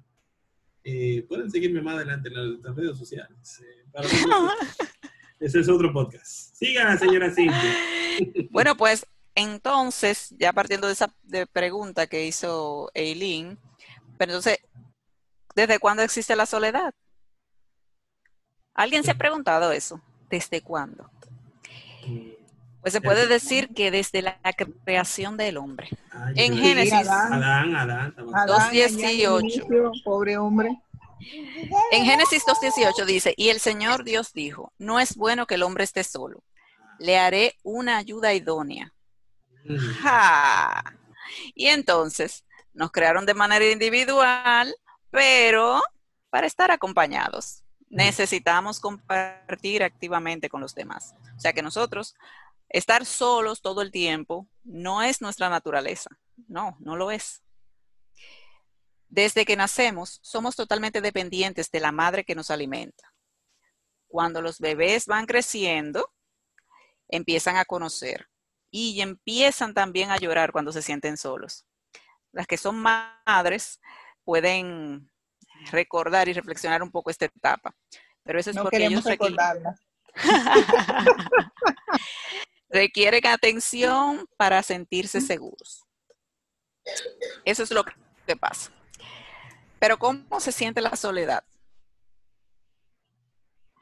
[0.83, 3.61] Y pueden seguirme más adelante en las, redes sociales.
[3.65, 3.85] Eh,
[5.41, 6.55] ese es otro podcast.
[6.55, 7.75] Sigan, señora Cintia.
[8.51, 11.13] Bueno, pues entonces, ya partiendo de esa
[11.51, 13.57] pregunta que hizo Eileen,
[14.17, 14.59] pero entonces,
[15.55, 16.93] ¿desde cuándo existe la soledad?
[18.73, 20.01] ¿Alguien se ha preguntado eso?
[20.29, 21.09] ¿Desde cuándo?
[22.81, 24.39] Pues se puede decir que desde la
[24.85, 25.89] creación del hombre.
[26.35, 30.03] en Génesis Adán, Adán, 2.18.
[30.03, 30.81] Pobre hombre.
[31.91, 35.83] En Génesis 2.18 dice, y el Señor Dios dijo, no es bueno que el hombre
[35.83, 36.43] esté solo,
[36.97, 38.93] le haré una ayuda idónea.
[41.53, 44.73] Y entonces nos crearon de manera individual,
[45.11, 45.81] pero
[46.31, 47.63] para estar acompañados.
[47.89, 51.13] Necesitamos compartir activamente con los demás.
[51.35, 52.15] O sea que nosotros,
[52.69, 56.09] estar solos todo el tiempo no es nuestra naturaleza.
[56.47, 57.43] No, no lo es.
[59.09, 63.13] Desde que nacemos, somos totalmente dependientes de la madre que nos alimenta.
[64.07, 66.13] Cuando los bebés van creciendo,
[67.09, 68.29] empiezan a conocer
[68.69, 71.65] y empiezan también a llorar cuando se sienten solos.
[72.31, 73.81] Las que son madres
[74.23, 75.09] pueden
[75.71, 77.75] recordar y reflexionar un poco esta etapa.
[78.23, 79.37] Pero eso es porque ellos requieren...
[82.69, 85.85] requieren atención para sentirse seguros.
[87.45, 88.71] Eso es lo que pasa.
[89.79, 91.43] Pero ¿cómo se siente la soledad?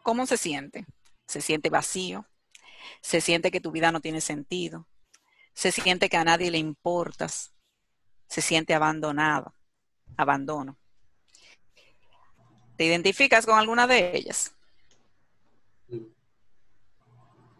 [0.01, 0.85] ¿Cómo se siente?
[1.27, 2.25] Se siente vacío,
[3.01, 4.87] se siente que tu vida no tiene sentido,
[5.53, 7.53] se siente que a nadie le importas,
[8.27, 9.53] se siente abandonado,
[10.17, 10.77] abandono.
[12.77, 14.53] ¿Te identificas con alguna de ellas?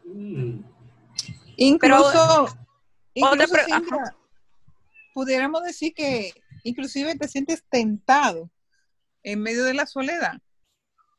[0.06, 0.62] Mm.
[1.58, 2.48] Incluso,
[3.14, 3.56] incluso
[5.14, 6.34] pudiéramos decir que
[6.64, 8.50] inclusive te sientes tentado
[9.24, 10.38] en medio de la soledad.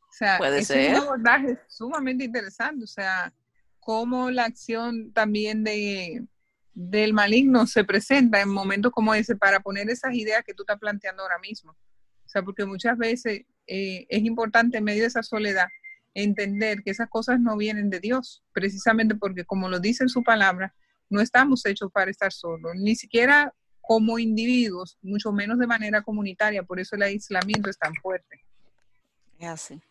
[0.08, 2.84] O sea, es un abordaje sumamente interesante.
[2.84, 3.32] O sea,
[3.78, 6.24] cómo la acción también de,
[6.72, 10.78] del maligno se presenta en momentos como ese para poner esas ideas que tú estás
[10.78, 11.72] planteando ahora mismo.
[11.72, 15.68] O sea, porque muchas veces eh, es importante en medio de esa soledad
[16.14, 20.22] entender que esas cosas no vienen de Dios, precisamente porque como lo dice en su
[20.22, 20.74] palabra,
[21.08, 26.62] no estamos hechos para estar solos, ni siquiera como individuos, mucho menos de manera comunitaria,
[26.62, 28.44] por eso el aislamiento es tan fuerte.
[29.38, 29.82] Es así.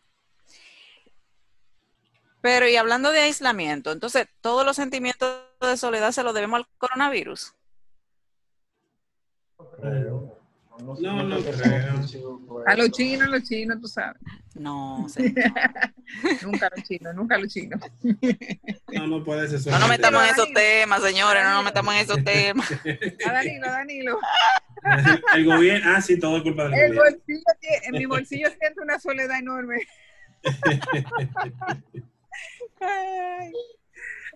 [2.40, 6.66] Pero y hablando de aislamiento, entonces, ¿todos los sentimientos de soledad se los debemos al
[6.78, 7.54] coronavirus?
[11.00, 12.64] No, no creo.
[12.66, 14.20] A los chinos, a los chinos, tú sabes.
[14.54, 15.06] No,
[16.42, 17.80] nunca a los chinos, nunca a los chinos.
[18.92, 19.72] No, no puede ser.
[19.72, 22.70] No nos metamos en esos temas, señores, no nos metamos en esos temas.
[23.26, 24.18] A Danilo, a Danilo.
[25.34, 27.02] El gobierno, ah, sí, todo es culpa del el gobierno.
[27.02, 27.44] Bolsillo,
[27.86, 29.86] en mi bolsillo siento una soledad enorme.
[32.80, 33.52] Ay,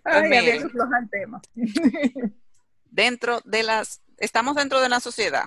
[0.04, 1.40] el tema.
[2.90, 5.46] Dentro de las, estamos dentro de la sociedad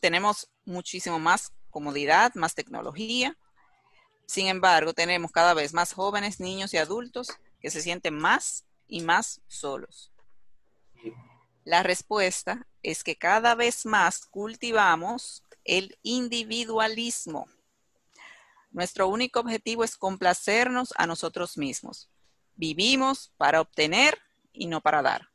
[0.00, 3.36] tenemos muchísimo más comodidad, más tecnología.
[4.26, 7.28] Sin embargo, tenemos cada vez más jóvenes, niños y adultos
[7.60, 10.12] que se sienten más y más solos.
[11.64, 17.48] La respuesta es que cada vez más cultivamos el individualismo.
[18.76, 22.10] Nuestro único objetivo es complacernos a nosotros mismos.
[22.56, 24.18] Vivimos para obtener
[24.52, 25.30] y no para dar.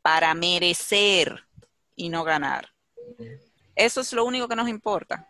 [0.00, 1.46] Para merecer
[1.94, 2.70] y no ganar.
[3.76, 5.28] Eso es lo único que nos importa.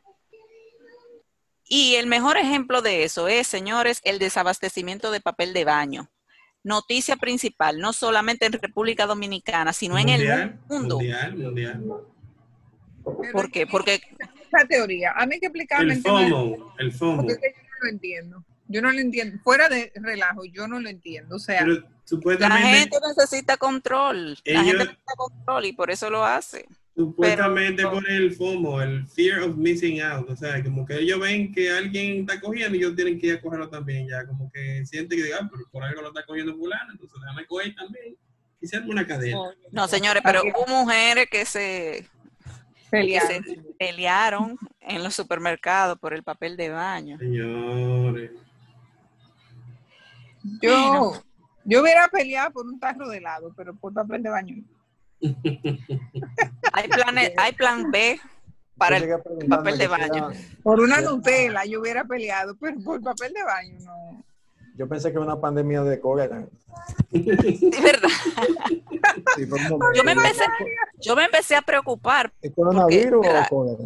[1.65, 6.13] Y el mejor ejemplo de eso es, señores, el desabastecimiento de papel de baño.
[6.63, 10.99] Noticia principal, no solamente en República Dominicana, sino en el mundo.
[10.99, 11.85] Mundial, mundial.
[13.33, 13.67] ¿Por qué?
[13.67, 14.03] Porque...
[14.55, 15.95] Esa teoría, a mí hay que explicarme.
[15.95, 17.23] El FOMO, el FOMO.
[17.23, 18.45] Porque yo no lo entiendo.
[18.69, 19.39] Yo no lo entiendo.
[19.43, 21.37] Fuera de relajo, yo no lo entiendo.
[21.37, 24.39] O sea, la gente necesita control.
[24.45, 26.67] La gente necesita control y por eso lo hace.
[26.97, 30.31] Supuestamente por el FOMO, el fear of missing out.
[30.31, 33.35] O sea, como que ellos ven que alguien está cogiendo y ellos tienen que ir
[33.35, 34.09] a cogerlo también.
[34.09, 37.47] Ya, como que sienten que, ah, pero por algo lo está cogiendo fulano, entonces déjame
[37.47, 38.17] coger también.
[38.61, 39.39] Y una cadena.
[39.73, 42.09] No, señores, pero hubo mujeres que se,
[43.01, 43.29] pelearon.
[43.29, 47.19] se pelearon en los supermercados por el papel de baño.
[47.19, 48.31] Señores.
[50.61, 51.13] Yo,
[51.65, 54.65] yo hubiera peleado por un tarro de helado, pero por papel de baño
[56.73, 56.91] hay,
[57.39, 58.21] hay plan B
[58.77, 59.09] para el
[59.49, 60.31] papel de baño.
[60.63, 64.25] Por una Nutella yo hubiera peleado, pero por papel de baño no.
[64.75, 66.47] Yo pensé que era una pandemia de cólera.
[67.11, 68.09] De verdad.
[69.95, 70.45] yo, me empecé,
[71.01, 72.33] yo me empecé a preocupar.
[72.43, 73.85] ¿El coronavirus o cólera?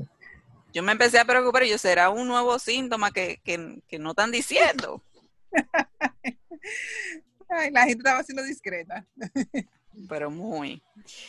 [0.72, 4.10] Yo me empecé a preocupar y yo, ¿será un nuevo síntoma que, que, que no
[4.10, 5.02] están diciendo?
[7.48, 9.06] Ay, la gente estaba siendo discreta
[10.08, 10.82] pero muy.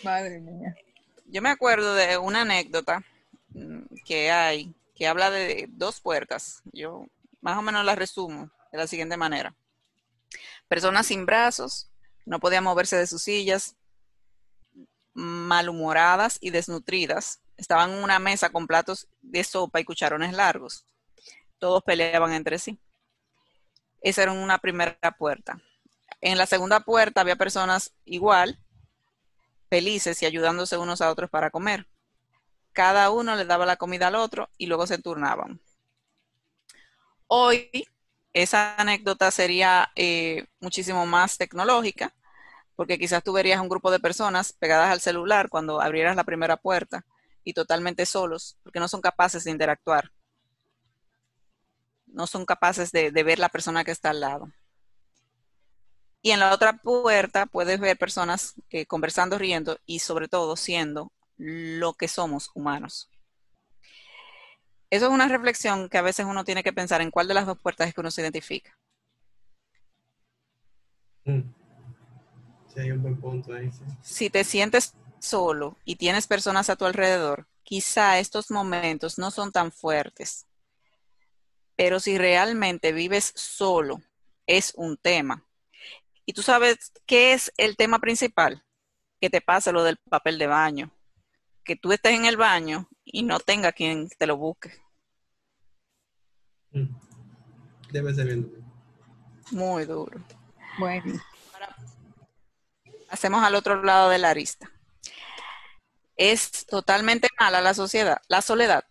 [0.04, 0.76] Madre mía.
[1.26, 3.04] Yo me acuerdo de una anécdota
[3.50, 6.62] mm, que hay que habla de dos puertas.
[6.74, 7.06] Yo
[7.42, 9.56] más o menos la resumo de la siguiente manera.
[10.68, 11.90] Personas sin brazos,
[12.26, 13.76] no podían moverse de sus sillas,
[15.14, 17.42] malhumoradas y desnutridas.
[17.58, 20.86] Estaban en una mesa con platos de sopa y cucharones largos.
[21.58, 22.80] Todos peleaban entre sí.
[24.02, 25.60] Esa era una primera puerta.
[26.22, 28.60] En la segunda puerta había personas igual,
[29.70, 31.88] felices y ayudándose unos a otros para comer.
[32.74, 35.60] Cada uno le daba la comida al otro y luego se turnaban.
[37.28, 37.88] Hoy
[38.34, 42.14] esa anécdota sería eh, muchísimo más tecnológica,
[42.76, 46.58] porque quizás tú verías un grupo de personas pegadas al celular cuando abrieras la primera
[46.58, 47.06] puerta
[47.44, 50.12] y totalmente solos, porque no son capaces de interactuar.
[52.08, 54.52] No son capaces de ver la persona que está al lado.
[56.22, 61.14] Y en la otra puerta puedes ver personas eh, conversando, riendo y sobre todo siendo
[61.38, 63.10] lo que somos humanos.
[64.90, 67.46] Eso es una reflexión que a veces uno tiene que pensar en cuál de las
[67.46, 68.78] dos puertas es que uno se identifica.
[71.26, 71.42] Mm.
[72.74, 73.70] Sí, hay un buen punto ahí.
[74.02, 79.52] Si te sientes solo y tienes personas a tu alrededor, quizá estos momentos no son
[79.52, 80.48] tan fuertes.
[81.76, 84.02] Pero si realmente vives solo,
[84.48, 85.46] es un tema
[86.30, 88.64] y tú sabes qué es el tema principal,
[89.20, 90.92] que te pasa lo del papel de baño,
[91.64, 94.72] que tú estés en el baño y no tenga quien te lo busque.
[96.72, 96.96] Mm.
[97.92, 98.62] Debe ser bien duro.
[99.52, 100.20] Muy duro.
[100.78, 101.20] Bueno.
[103.10, 104.72] hacemos al otro lado de la arista.
[106.16, 108.84] Es totalmente mala la sociedad, la soledad.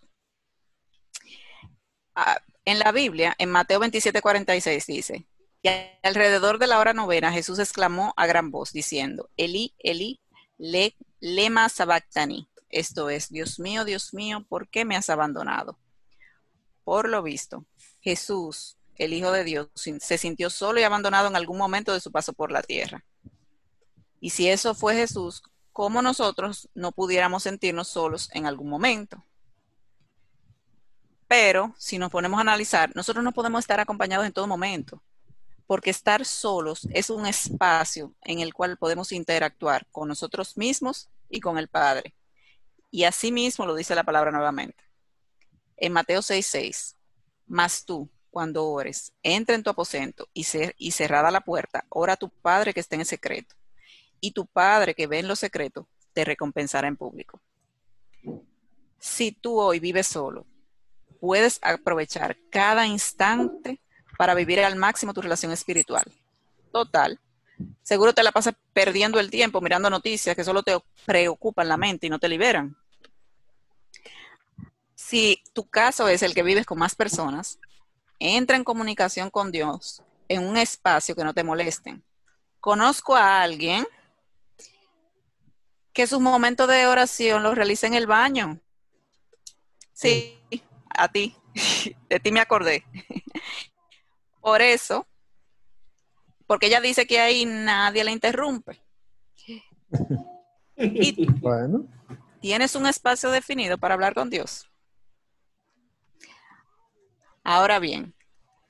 [2.15, 5.27] Ah, en la Biblia, en Mateo 27, 46 dice,
[5.63, 5.69] y
[6.03, 10.21] alrededor de la hora novena, Jesús exclamó a gran voz, diciendo, Eli, Eli,
[10.57, 12.49] le, lema sabactani.
[12.69, 15.79] Esto es, Dios mío, Dios mío, ¿por qué me has abandonado?
[16.85, 17.65] Por lo visto,
[18.01, 22.11] Jesús, el Hijo de Dios, se sintió solo y abandonado en algún momento de su
[22.11, 23.05] paso por la tierra.
[24.21, 29.25] Y si eso fue Jesús, ¿cómo nosotros no pudiéramos sentirnos solos en algún momento?
[31.27, 35.03] Pero si nos ponemos a analizar, nosotros no podemos estar acompañados en todo momento
[35.69, 41.41] porque estar solos es un espacio en el cual podemos interactuar con nosotros mismos y
[41.41, 42.15] con el Padre.
[42.91, 44.85] Y así mismo lo dice la palabra nuevamente.
[45.77, 46.97] En Mateo 6:6,
[47.47, 50.47] mas tú, cuando ores, entra en tu aposento y,
[50.77, 53.55] y cerrada la puerta, ora a tu Padre que está en secreto.
[54.21, 57.41] Y tu Padre que ve en lo secreto, te recompensará en público.
[58.99, 60.47] Si tú hoy vives solo,
[61.21, 63.81] puedes aprovechar cada instante
[64.17, 66.05] para vivir al máximo tu relación espiritual.
[66.73, 67.21] Total.
[67.83, 72.07] Seguro te la pasas perdiendo el tiempo mirando noticias que solo te preocupan la mente
[72.07, 72.77] y no te liberan.
[74.95, 77.59] Si tu caso es el que vives con más personas,
[78.19, 82.05] entra en comunicación con Dios en un espacio que no te molesten.
[82.61, 83.87] Conozco a alguien
[85.93, 88.61] que sus momentos de oración los realiza en el baño.
[89.93, 90.39] Sí,
[90.91, 91.35] a ti.
[92.09, 92.85] De ti me acordé.
[94.41, 95.07] Por eso,
[96.49, 98.83] porque ella dice que ahí nadie la interrumpe.
[100.81, 101.89] Y bueno.
[102.41, 104.71] tienes un espacio definido para hablar con Dios.
[107.43, 108.15] Ahora bien,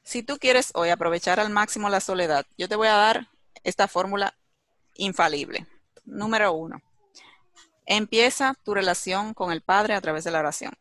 [0.04, 3.28] si tú quieres hoy aprovechar al máximo la soledad, yo te voy a dar
[3.62, 4.34] esta fórmula
[4.94, 5.66] infalible.
[6.06, 6.80] Número uno,
[7.84, 10.72] empieza tu relación con el Padre a través de la oración.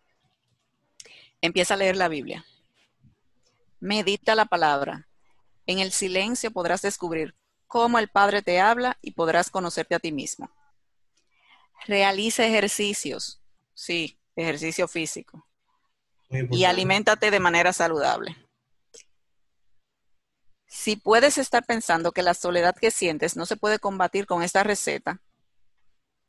[1.42, 2.46] Empieza a leer la Biblia.
[3.82, 5.07] Medita la palabra.
[5.68, 7.36] En el silencio podrás descubrir
[7.68, 10.50] cómo el Padre te habla y podrás conocerte a ti mismo.
[11.86, 13.42] Realiza ejercicios,
[13.74, 15.46] sí, ejercicio físico.
[16.30, 18.36] Y aliméntate de manera saludable.
[20.68, 24.64] Si puedes estar pensando que la soledad que sientes no se puede combatir con esta
[24.64, 25.22] receta,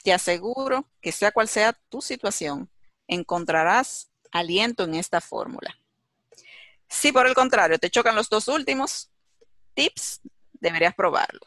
[0.02, 2.70] te aseguro que sea cual sea tu situación,
[3.08, 5.78] encontrarás aliento en esta fórmula.
[6.88, 9.10] Si por el contrario te chocan los dos últimos
[9.78, 10.20] tips,
[10.54, 11.40] deberías probarlo.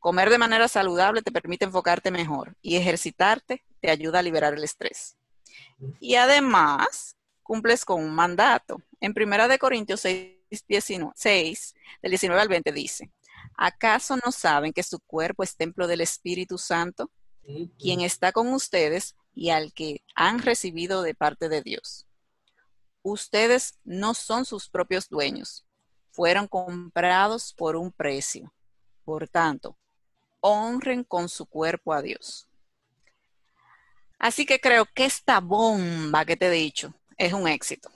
[0.00, 4.64] Comer de manera saludable te permite enfocarte mejor y ejercitarte te ayuda a liberar el
[4.64, 5.16] estrés.
[6.00, 8.82] Y además, cumples con un mandato.
[9.00, 10.34] En Primera de Corintios 6,
[11.14, 13.12] 6, del 19 al 20 dice,
[13.56, 17.08] ¿acaso no saben que su cuerpo es templo del Espíritu Santo,
[17.78, 22.04] quien está con ustedes y al que han recibido de parte de Dios?
[23.02, 25.67] Ustedes no son sus propios dueños,
[26.18, 28.52] fueron comprados por un precio.
[29.04, 29.78] Por tanto,
[30.40, 32.48] honren con su cuerpo a Dios.
[34.18, 37.88] Así que creo que esta bomba que te he dicho es un éxito.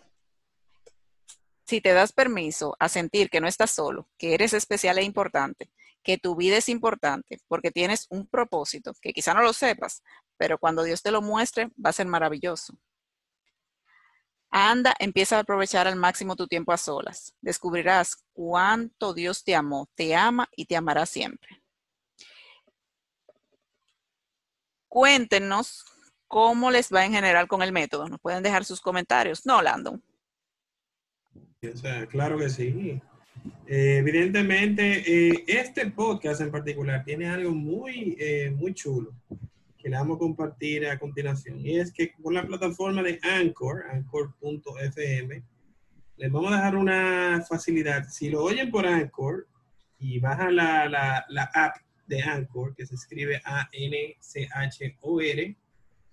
[1.66, 5.72] Si te das permiso a sentir que no estás solo, que eres especial e importante,
[6.04, 10.04] que tu vida es importante porque tienes un propósito, que quizá no lo sepas,
[10.36, 12.72] pero cuando Dios te lo muestre va a ser maravilloso.
[14.54, 17.34] Anda, empieza a aprovechar al máximo tu tiempo a solas.
[17.40, 21.62] Descubrirás cuánto Dios te amó, te ama y te amará siempre.
[24.88, 25.86] Cuéntenos
[26.28, 28.10] cómo les va en general con el método.
[28.10, 29.46] Nos pueden dejar sus comentarios.
[29.46, 30.04] No, Landon.
[32.10, 33.00] claro que sí.
[33.66, 39.14] Eh, evidentemente, eh, este podcast en particular tiene algo muy, eh, muy chulo
[39.82, 41.58] que le vamos a compartir a continuación.
[41.60, 45.42] Y es que con la plataforma de Anchor, anchor.fm,
[46.16, 48.04] les vamos a dejar una facilidad.
[48.08, 49.48] Si lo oyen por Anchor
[49.98, 54.76] y bajan la, la, la app de Anchor, que se escribe A-N-C-H-O-R,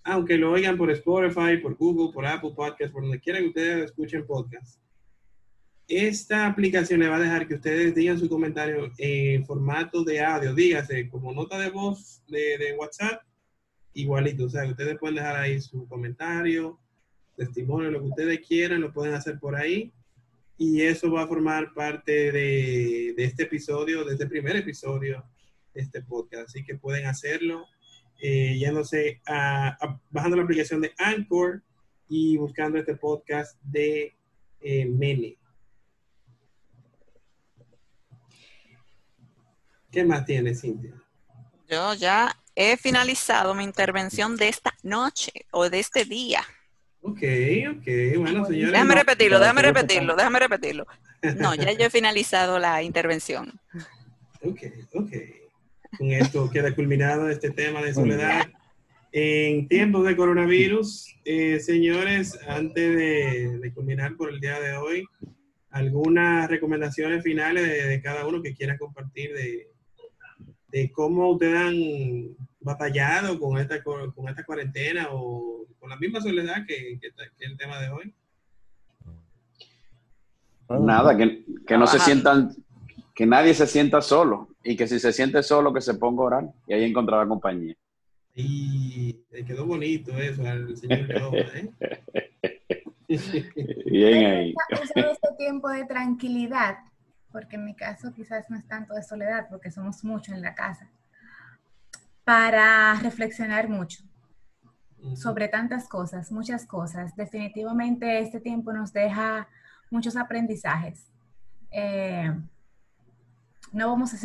[0.03, 3.86] aunque lo oigan por Spotify, por Google, por Apple Podcast, por donde quiera que ustedes
[3.86, 4.80] escuchen podcast.
[5.88, 10.53] Esta aplicación le va a dejar que ustedes digan su comentario en formato de audio,
[10.53, 13.24] dígase como nota de voz de, de WhatsApp,
[13.94, 14.46] igualito.
[14.46, 16.80] O sea, ustedes pueden dejar ahí su comentario,
[17.36, 19.94] testimonio, lo que ustedes quieran, lo pueden hacer por ahí.
[20.58, 25.24] Y eso va a formar parte de, de este episodio, de este primer episodio
[25.74, 26.50] este podcast.
[26.50, 27.66] Así que pueden hacerlo
[28.22, 29.78] eh, yéndose a,
[30.10, 31.64] bajando la aplicación de Anchor
[32.08, 34.16] y buscando este podcast de
[34.62, 35.38] eh, Mene.
[39.92, 40.94] ¿Qué más tiene, Cintia?
[41.68, 46.41] Yo ya he finalizado mi intervención de esta noche o de este día.
[47.01, 47.22] Ok,
[47.72, 48.74] ok, bueno, señores.
[48.74, 50.86] Déjame repetirlo, déjame repetirlo, déjame repetirlo.
[51.38, 53.60] No, ya yo he finalizado la intervención.
[54.41, 54.62] Ok,
[54.93, 55.12] ok
[55.97, 58.47] con esto queda culminado este tema de soledad.
[59.12, 65.05] En tiempos de coronavirus, eh, señores, antes de, culminar por el día de hoy,
[65.72, 69.68] algunas recomendaciones finales de, cada uno que quiera compartir de,
[70.72, 76.65] de, cómo ustedes han batallado con esta, con, esta cuarentena o con la misma soledad
[76.67, 76.99] que,
[77.39, 78.13] el tema de hoy.
[80.70, 82.55] Nada, que, que no se sientan,
[83.15, 86.26] que nadie se sienta solo y que si se siente solo, que se ponga a
[86.26, 87.76] orar y ahí encontrará compañía.
[88.36, 89.13] Y
[89.45, 91.72] quedó bonito eso al señor ¿eh?
[93.86, 94.53] Bien ahí.
[94.72, 96.78] Usar este tiempo de tranquilidad,
[97.32, 100.53] porque en mi caso quizás no es tanto de soledad, porque somos muchos en la
[100.53, 100.89] casa,
[102.30, 104.04] para reflexionar mucho
[105.16, 107.16] sobre tantas cosas, muchas cosas.
[107.16, 109.48] Definitivamente este tiempo nos deja
[109.90, 111.08] muchos aprendizajes.
[111.72, 112.32] Eh,
[113.72, 114.18] no vamos a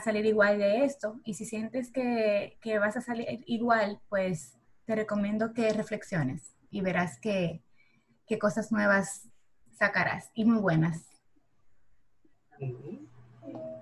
[0.00, 1.20] salir, igual de esto.
[1.22, 4.56] Y si sientes que, vas a salir igual, pues
[4.86, 7.62] te recomiendo que reflexiones y verás que,
[8.40, 9.28] cosas nuevas
[9.78, 11.04] sacarás y muy buenas.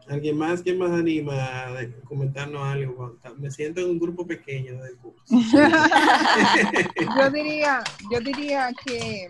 [0.09, 0.62] ¿Alguien más?
[0.62, 3.18] ¿Quién más anima a comentarnos algo?
[3.36, 5.22] Me siento en un grupo pequeño del curso.
[7.18, 9.28] yo, diría, yo diría que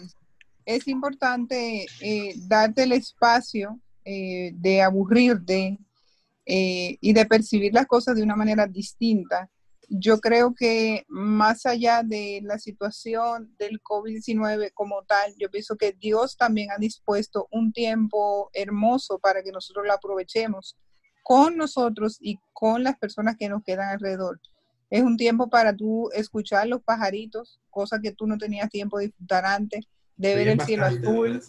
[0.64, 5.78] es importante eh, darte el espacio eh, de aburrirte
[6.46, 9.50] eh, y de percibir las cosas de una manera distinta.
[9.88, 15.92] Yo creo que más allá de la situación del COVID-19 como tal, yo pienso que
[15.92, 20.76] Dios también ha dispuesto un tiempo hermoso para que nosotros lo aprovechemos
[21.22, 24.40] con nosotros y con las personas que nos quedan alrededor.
[24.90, 29.06] Es un tiempo para tú escuchar los pajaritos, cosa que tú no tenías tiempo de
[29.06, 29.86] disfrutar antes,
[30.16, 31.42] de ver el cielo azul,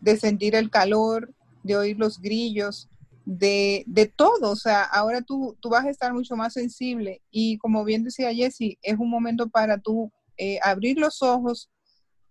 [0.00, 1.32] de sentir el calor,
[1.62, 2.88] de oír los grillos,
[3.24, 4.50] de, de, todo.
[4.50, 8.32] O sea, ahora tú, tú vas a estar mucho más sensible y como bien decía
[8.34, 11.70] Jesse, es un momento para tú eh, abrir los ojos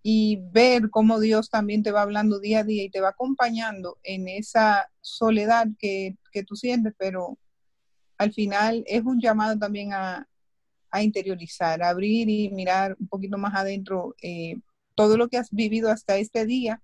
[0.04, 4.00] y ver cómo Dios también te va hablando día a día y te va acompañando
[4.04, 7.38] en esa soledad que, que tú sientes, pero
[8.18, 10.28] al final es un llamado también a,
[10.92, 14.58] a interiorizar, a abrir y mirar un poquito más adentro eh,
[14.96, 16.82] todo lo que has vivido hasta este día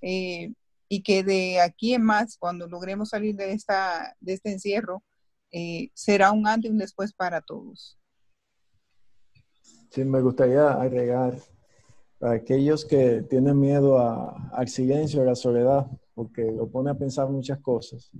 [0.00, 0.52] eh,
[0.92, 5.04] y que de aquí en más, cuando logremos salir de, esta, de este encierro,
[5.52, 7.96] eh, será un antes y un después para todos.
[9.90, 11.38] Sí, me gustaría agregar
[12.18, 17.28] para aquellos que tienen miedo al silencio, a la soledad, porque lo pone a pensar
[17.28, 18.10] muchas cosas.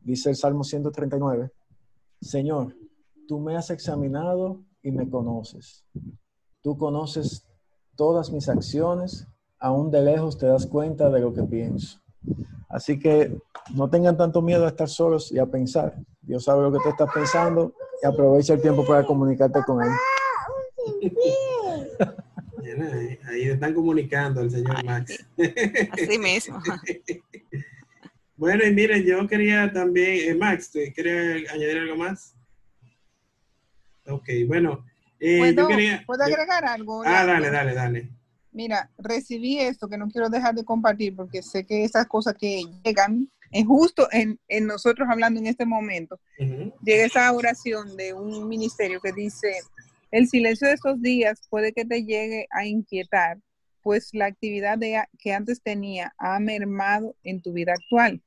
[0.00, 1.52] Dice el Salmo 139,
[2.22, 2.74] Señor,
[3.26, 5.84] tú me has examinado y me conoces.
[6.62, 7.46] Tú conoces
[7.96, 9.28] todas mis acciones,
[9.58, 12.00] aún de lejos te das cuenta de lo que pienso.
[12.68, 13.36] Así que
[13.74, 15.94] no tengan tanto miedo a estar solos y a pensar.
[16.22, 19.90] Dios sabe lo que tú estás pensando y aprovecha el tiempo para comunicarte con Él.
[23.28, 25.26] Ahí están comunicando el señor Max.
[25.92, 26.60] Así mismo.
[28.38, 32.36] Bueno, y miren, yo quería también, eh, Max, ¿quería añadir algo más?
[34.06, 34.86] Ok, bueno.
[35.18, 35.68] Eh, ¿Puedo,
[36.06, 37.02] ¿Puedo agregar algo?
[37.04, 38.10] Ah, dale, dale, dale.
[38.58, 42.64] Mira, recibí esto que no quiero dejar de compartir porque sé que esas cosas que
[42.84, 46.18] llegan, es justo en, en nosotros hablando en este momento,
[46.82, 49.60] llega esa oración de un ministerio que dice,
[50.10, 53.38] el silencio de estos días puede que te llegue a inquietar,
[53.80, 58.20] pues la actividad de, que antes tenía ha mermado en tu vida actual.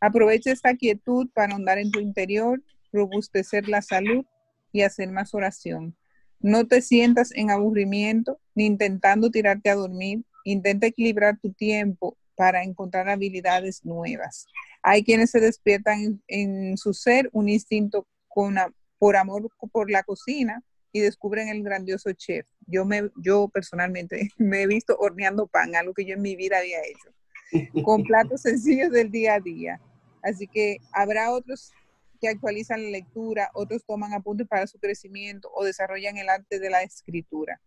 [0.00, 2.60] Aprovecha esta quietud para ahondar en tu interior,
[2.92, 4.24] robustecer la salud
[4.72, 5.94] y hacer más oración.
[6.40, 10.22] No te sientas en aburrimiento ni intentando tirarte a dormir.
[10.44, 14.46] Intenta equilibrar tu tiempo para encontrar habilidades nuevas.
[14.82, 18.56] Hay quienes se despiertan en, su ser un instinto con,
[18.98, 20.62] por amor por la cocina
[20.92, 22.46] y descubren el grandioso chef.
[22.66, 26.58] Yo, me, yo personalmente me he visto horneando pan, algo que yo en mi vida
[26.58, 29.80] había hecho, con platos sencillos del día a día.
[30.22, 31.72] Así que habrá otros
[32.20, 36.70] que actualizan la lectura, otros toman apuntes para su crecimiento o desarrollan el arte de
[36.70, 37.60] la escritura.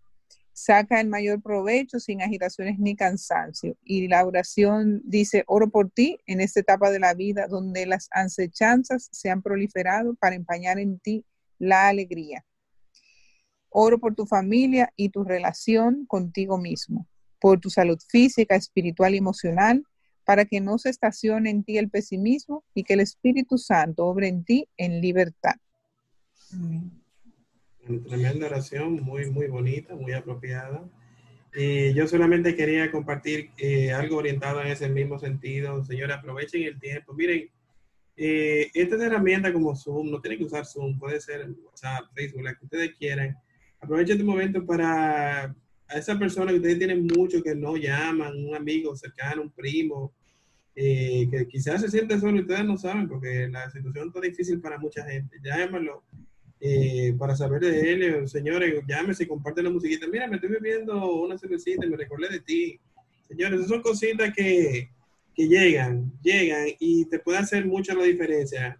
[0.54, 3.76] Saca el mayor provecho sin agitaciones ni cansancio.
[3.84, 8.08] Y la oración dice, oro por ti en esta etapa de la vida donde las
[8.12, 11.26] ansechanzas se han proliferado para empañar en ti
[11.58, 12.46] la alegría.
[13.70, 17.08] Oro por tu familia y tu relación contigo mismo,
[17.40, 19.84] por tu salud física, espiritual y emocional,
[20.26, 24.28] para que no se estacione en ti el pesimismo y que el Espíritu Santo obre
[24.28, 25.56] en ti en libertad.
[27.88, 30.84] Una tremenda oración, muy, muy bonita, muy apropiada.
[31.56, 35.84] Y yo solamente quería compartir eh, algo orientado en ese mismo sentido.
[35.84, 37.14] Señores, aprovechen el tiempo.
[37.14, 37.50] Miren,
[38.16, 42.56] eh, esta herramienta como Zoom, no tienen que usar Zoom, puede ser WhatsApp, Facebook, la
[42.56, 43.36] que ustedes quieran.
[43.80, 45.56] Aprovechen este momento para
[45.88, 50.14] a esa persona que ustedes tienen mucho que no llaman, un amigo cercano, un primo,
[50.76, 54.60] eh, que quizás se siente solo y ustedes no saben porque la situación está difícil
[54.60, 55.38] para mucha gente.
[55.44, 56.04] Llámenlo
[56.60, 60.08] eh, para saber de él, eh, señores, llámese comparten la musiquita.
[60.08, 62.80] Mira, me estoy bebiendo una cervecita me recordé de ti.
[63.28, 64.90] Señores, esas son cositas que,
[65.36, 68.80] que llegan, llegan y te puede hacer mucha la diferencia.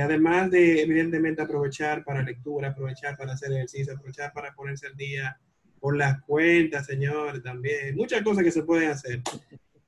[0.00, 5.38] además de, evidentemente, aprovechar para lectura, aprovechar para hacer ejercicio, aprovechar para ponerse al día
[5.82, 7.96] por las cuentas, señores, también.
[7.96, 9.20] Muchas cosas que se pueden hacer.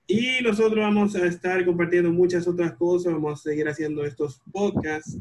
[0.09, 5.17] Y nosotros vamos a estar compartiendo muchas otras cosas, vamos a seguir haciendo estos podcasts.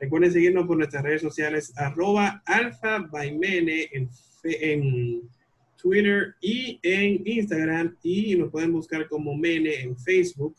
[0.00, 4.10] Recuerden seguirnos por nuestras redes sociales, arroba alfa en,
[4.42, 5.22] en
[5.80, 10.56] Twitter y en Instagram, y nos pueden buscar como Mene en Facebook.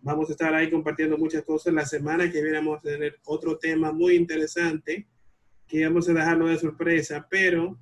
[0.00, 1.74] Vamos a estar ahí compartiendo muchas cosas.
[1.74, 5.06] La semana que viene vamos a tener otro tema muy interesante
[5.68, 7.76] que vamos a dejarlo de sorpresa, pero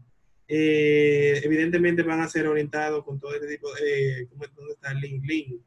[0.47, 5.25] eh, evidentemente van a ser orientados con todo este tipo de, eh, ¿dónde está Link
[5.25, 5.61] Link?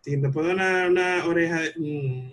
[0.00, 2.30] Si nos puedo dar una, oreja, mm,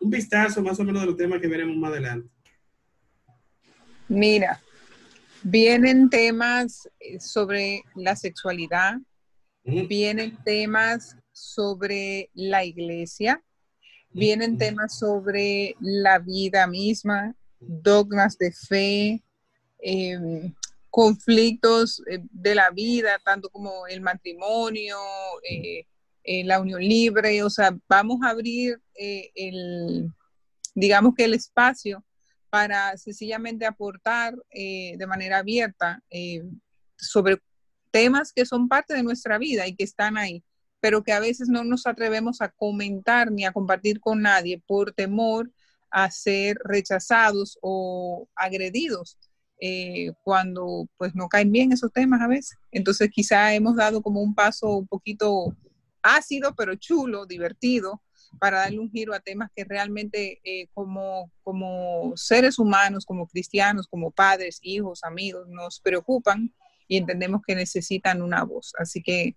[0.00, 2.28] un vistazo más o menos de los temas que veremos más adelante.
[4.08, 4.60] Mira,
[5.42, 8.98] vienen temas eh, sobre la sexualidad,
[9.64, 13.42] vienen temas sobre la iglesia,
[14.10, 19.22] vienen temas sobre la vida misma, dogmas de fe,
[19.82, 20.52] eh,
[20.90, 24.98] conflictos eh, de la vida, tanto como el matrimonio,
[25.48, 25.86] eh,
[26.24, 30.12] eh, la unión libre, o sea, vamos a abrir el,
[30.74, 32.04] digamos que el espacio
[32.50, 36.02] para sencillamente aportar de manera abierta
[36.96, 37.40] sobre
[37.92, 40.44] temas que son parte de nuestra vida y que están ahí.
[40.80, 44.92] pero que a veces no nos atrevemos a comentar ni a compartir con nadie por
[44.92, 45.50] temor
[45.90, 49.16] a ser rechazados o agredidos
[49.60, 52.56] eh, cuando pues no caen bien esos temas a veces.
[52.72, 55.54] Entonces quizá hemos dado como un paso un poquito
[56.02, 58.00] ácido, pero chulo, divertido,
[58.38, 63.86] para darle un giro a temas que realmente eh, como, como seres humanos, como cristianos,
[63.88, 66.54] como padres, hijos, amigos, nos preocupan
[66.88, 68.72] y entendemos que necesitan una voz.
[68.78, 69.36] Así que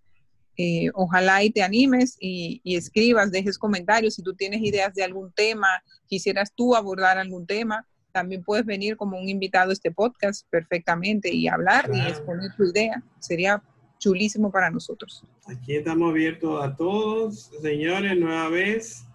[0.56, 4.16] eh, ojalá y te animes y, escribas, dejes comentarios.
[4.16, 8.96] Si tú tienes ideas de algún tema, quisieras tú abordar algún tema, también puedes venir
[8.96, 13.04] como un invitado a este podcast perfectamente y hablar y exponer tu idea.
[13.20, 13.62] Sería
[14.00, 15.26] chulísimo para nosotros.
[15.46, 19.06] Aquí estamos abiertos a todos, señores, nueva vez.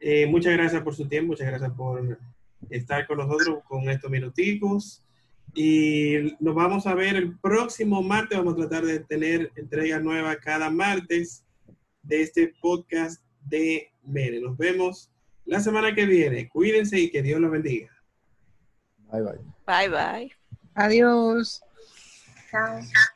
[0.00, 2.18] Eh, muchas gracias por su tiempo, muchas gracias por
[2.68, 5.02] estar con nosotros con estos minuticos.
[5.54, 8.38] Y nos vamos a ver el próximo martes.
[8.38, 11.44] Vamos a tratar de tener entrega nueva cada martes
[12.02, 14.40] de este podcast de Mere.
[14.40, 15.10] Nos vemos
[15.44, 16.48] la semana que viene.
[16.48, 17.90] Cuídense y que Dios los bendiga.
[19.10, 19.38] Bye bye.
[19.66, 20.30] Bye bye.
[20.76, 21.60] Adiós.
[22.50, 23.08] Chao.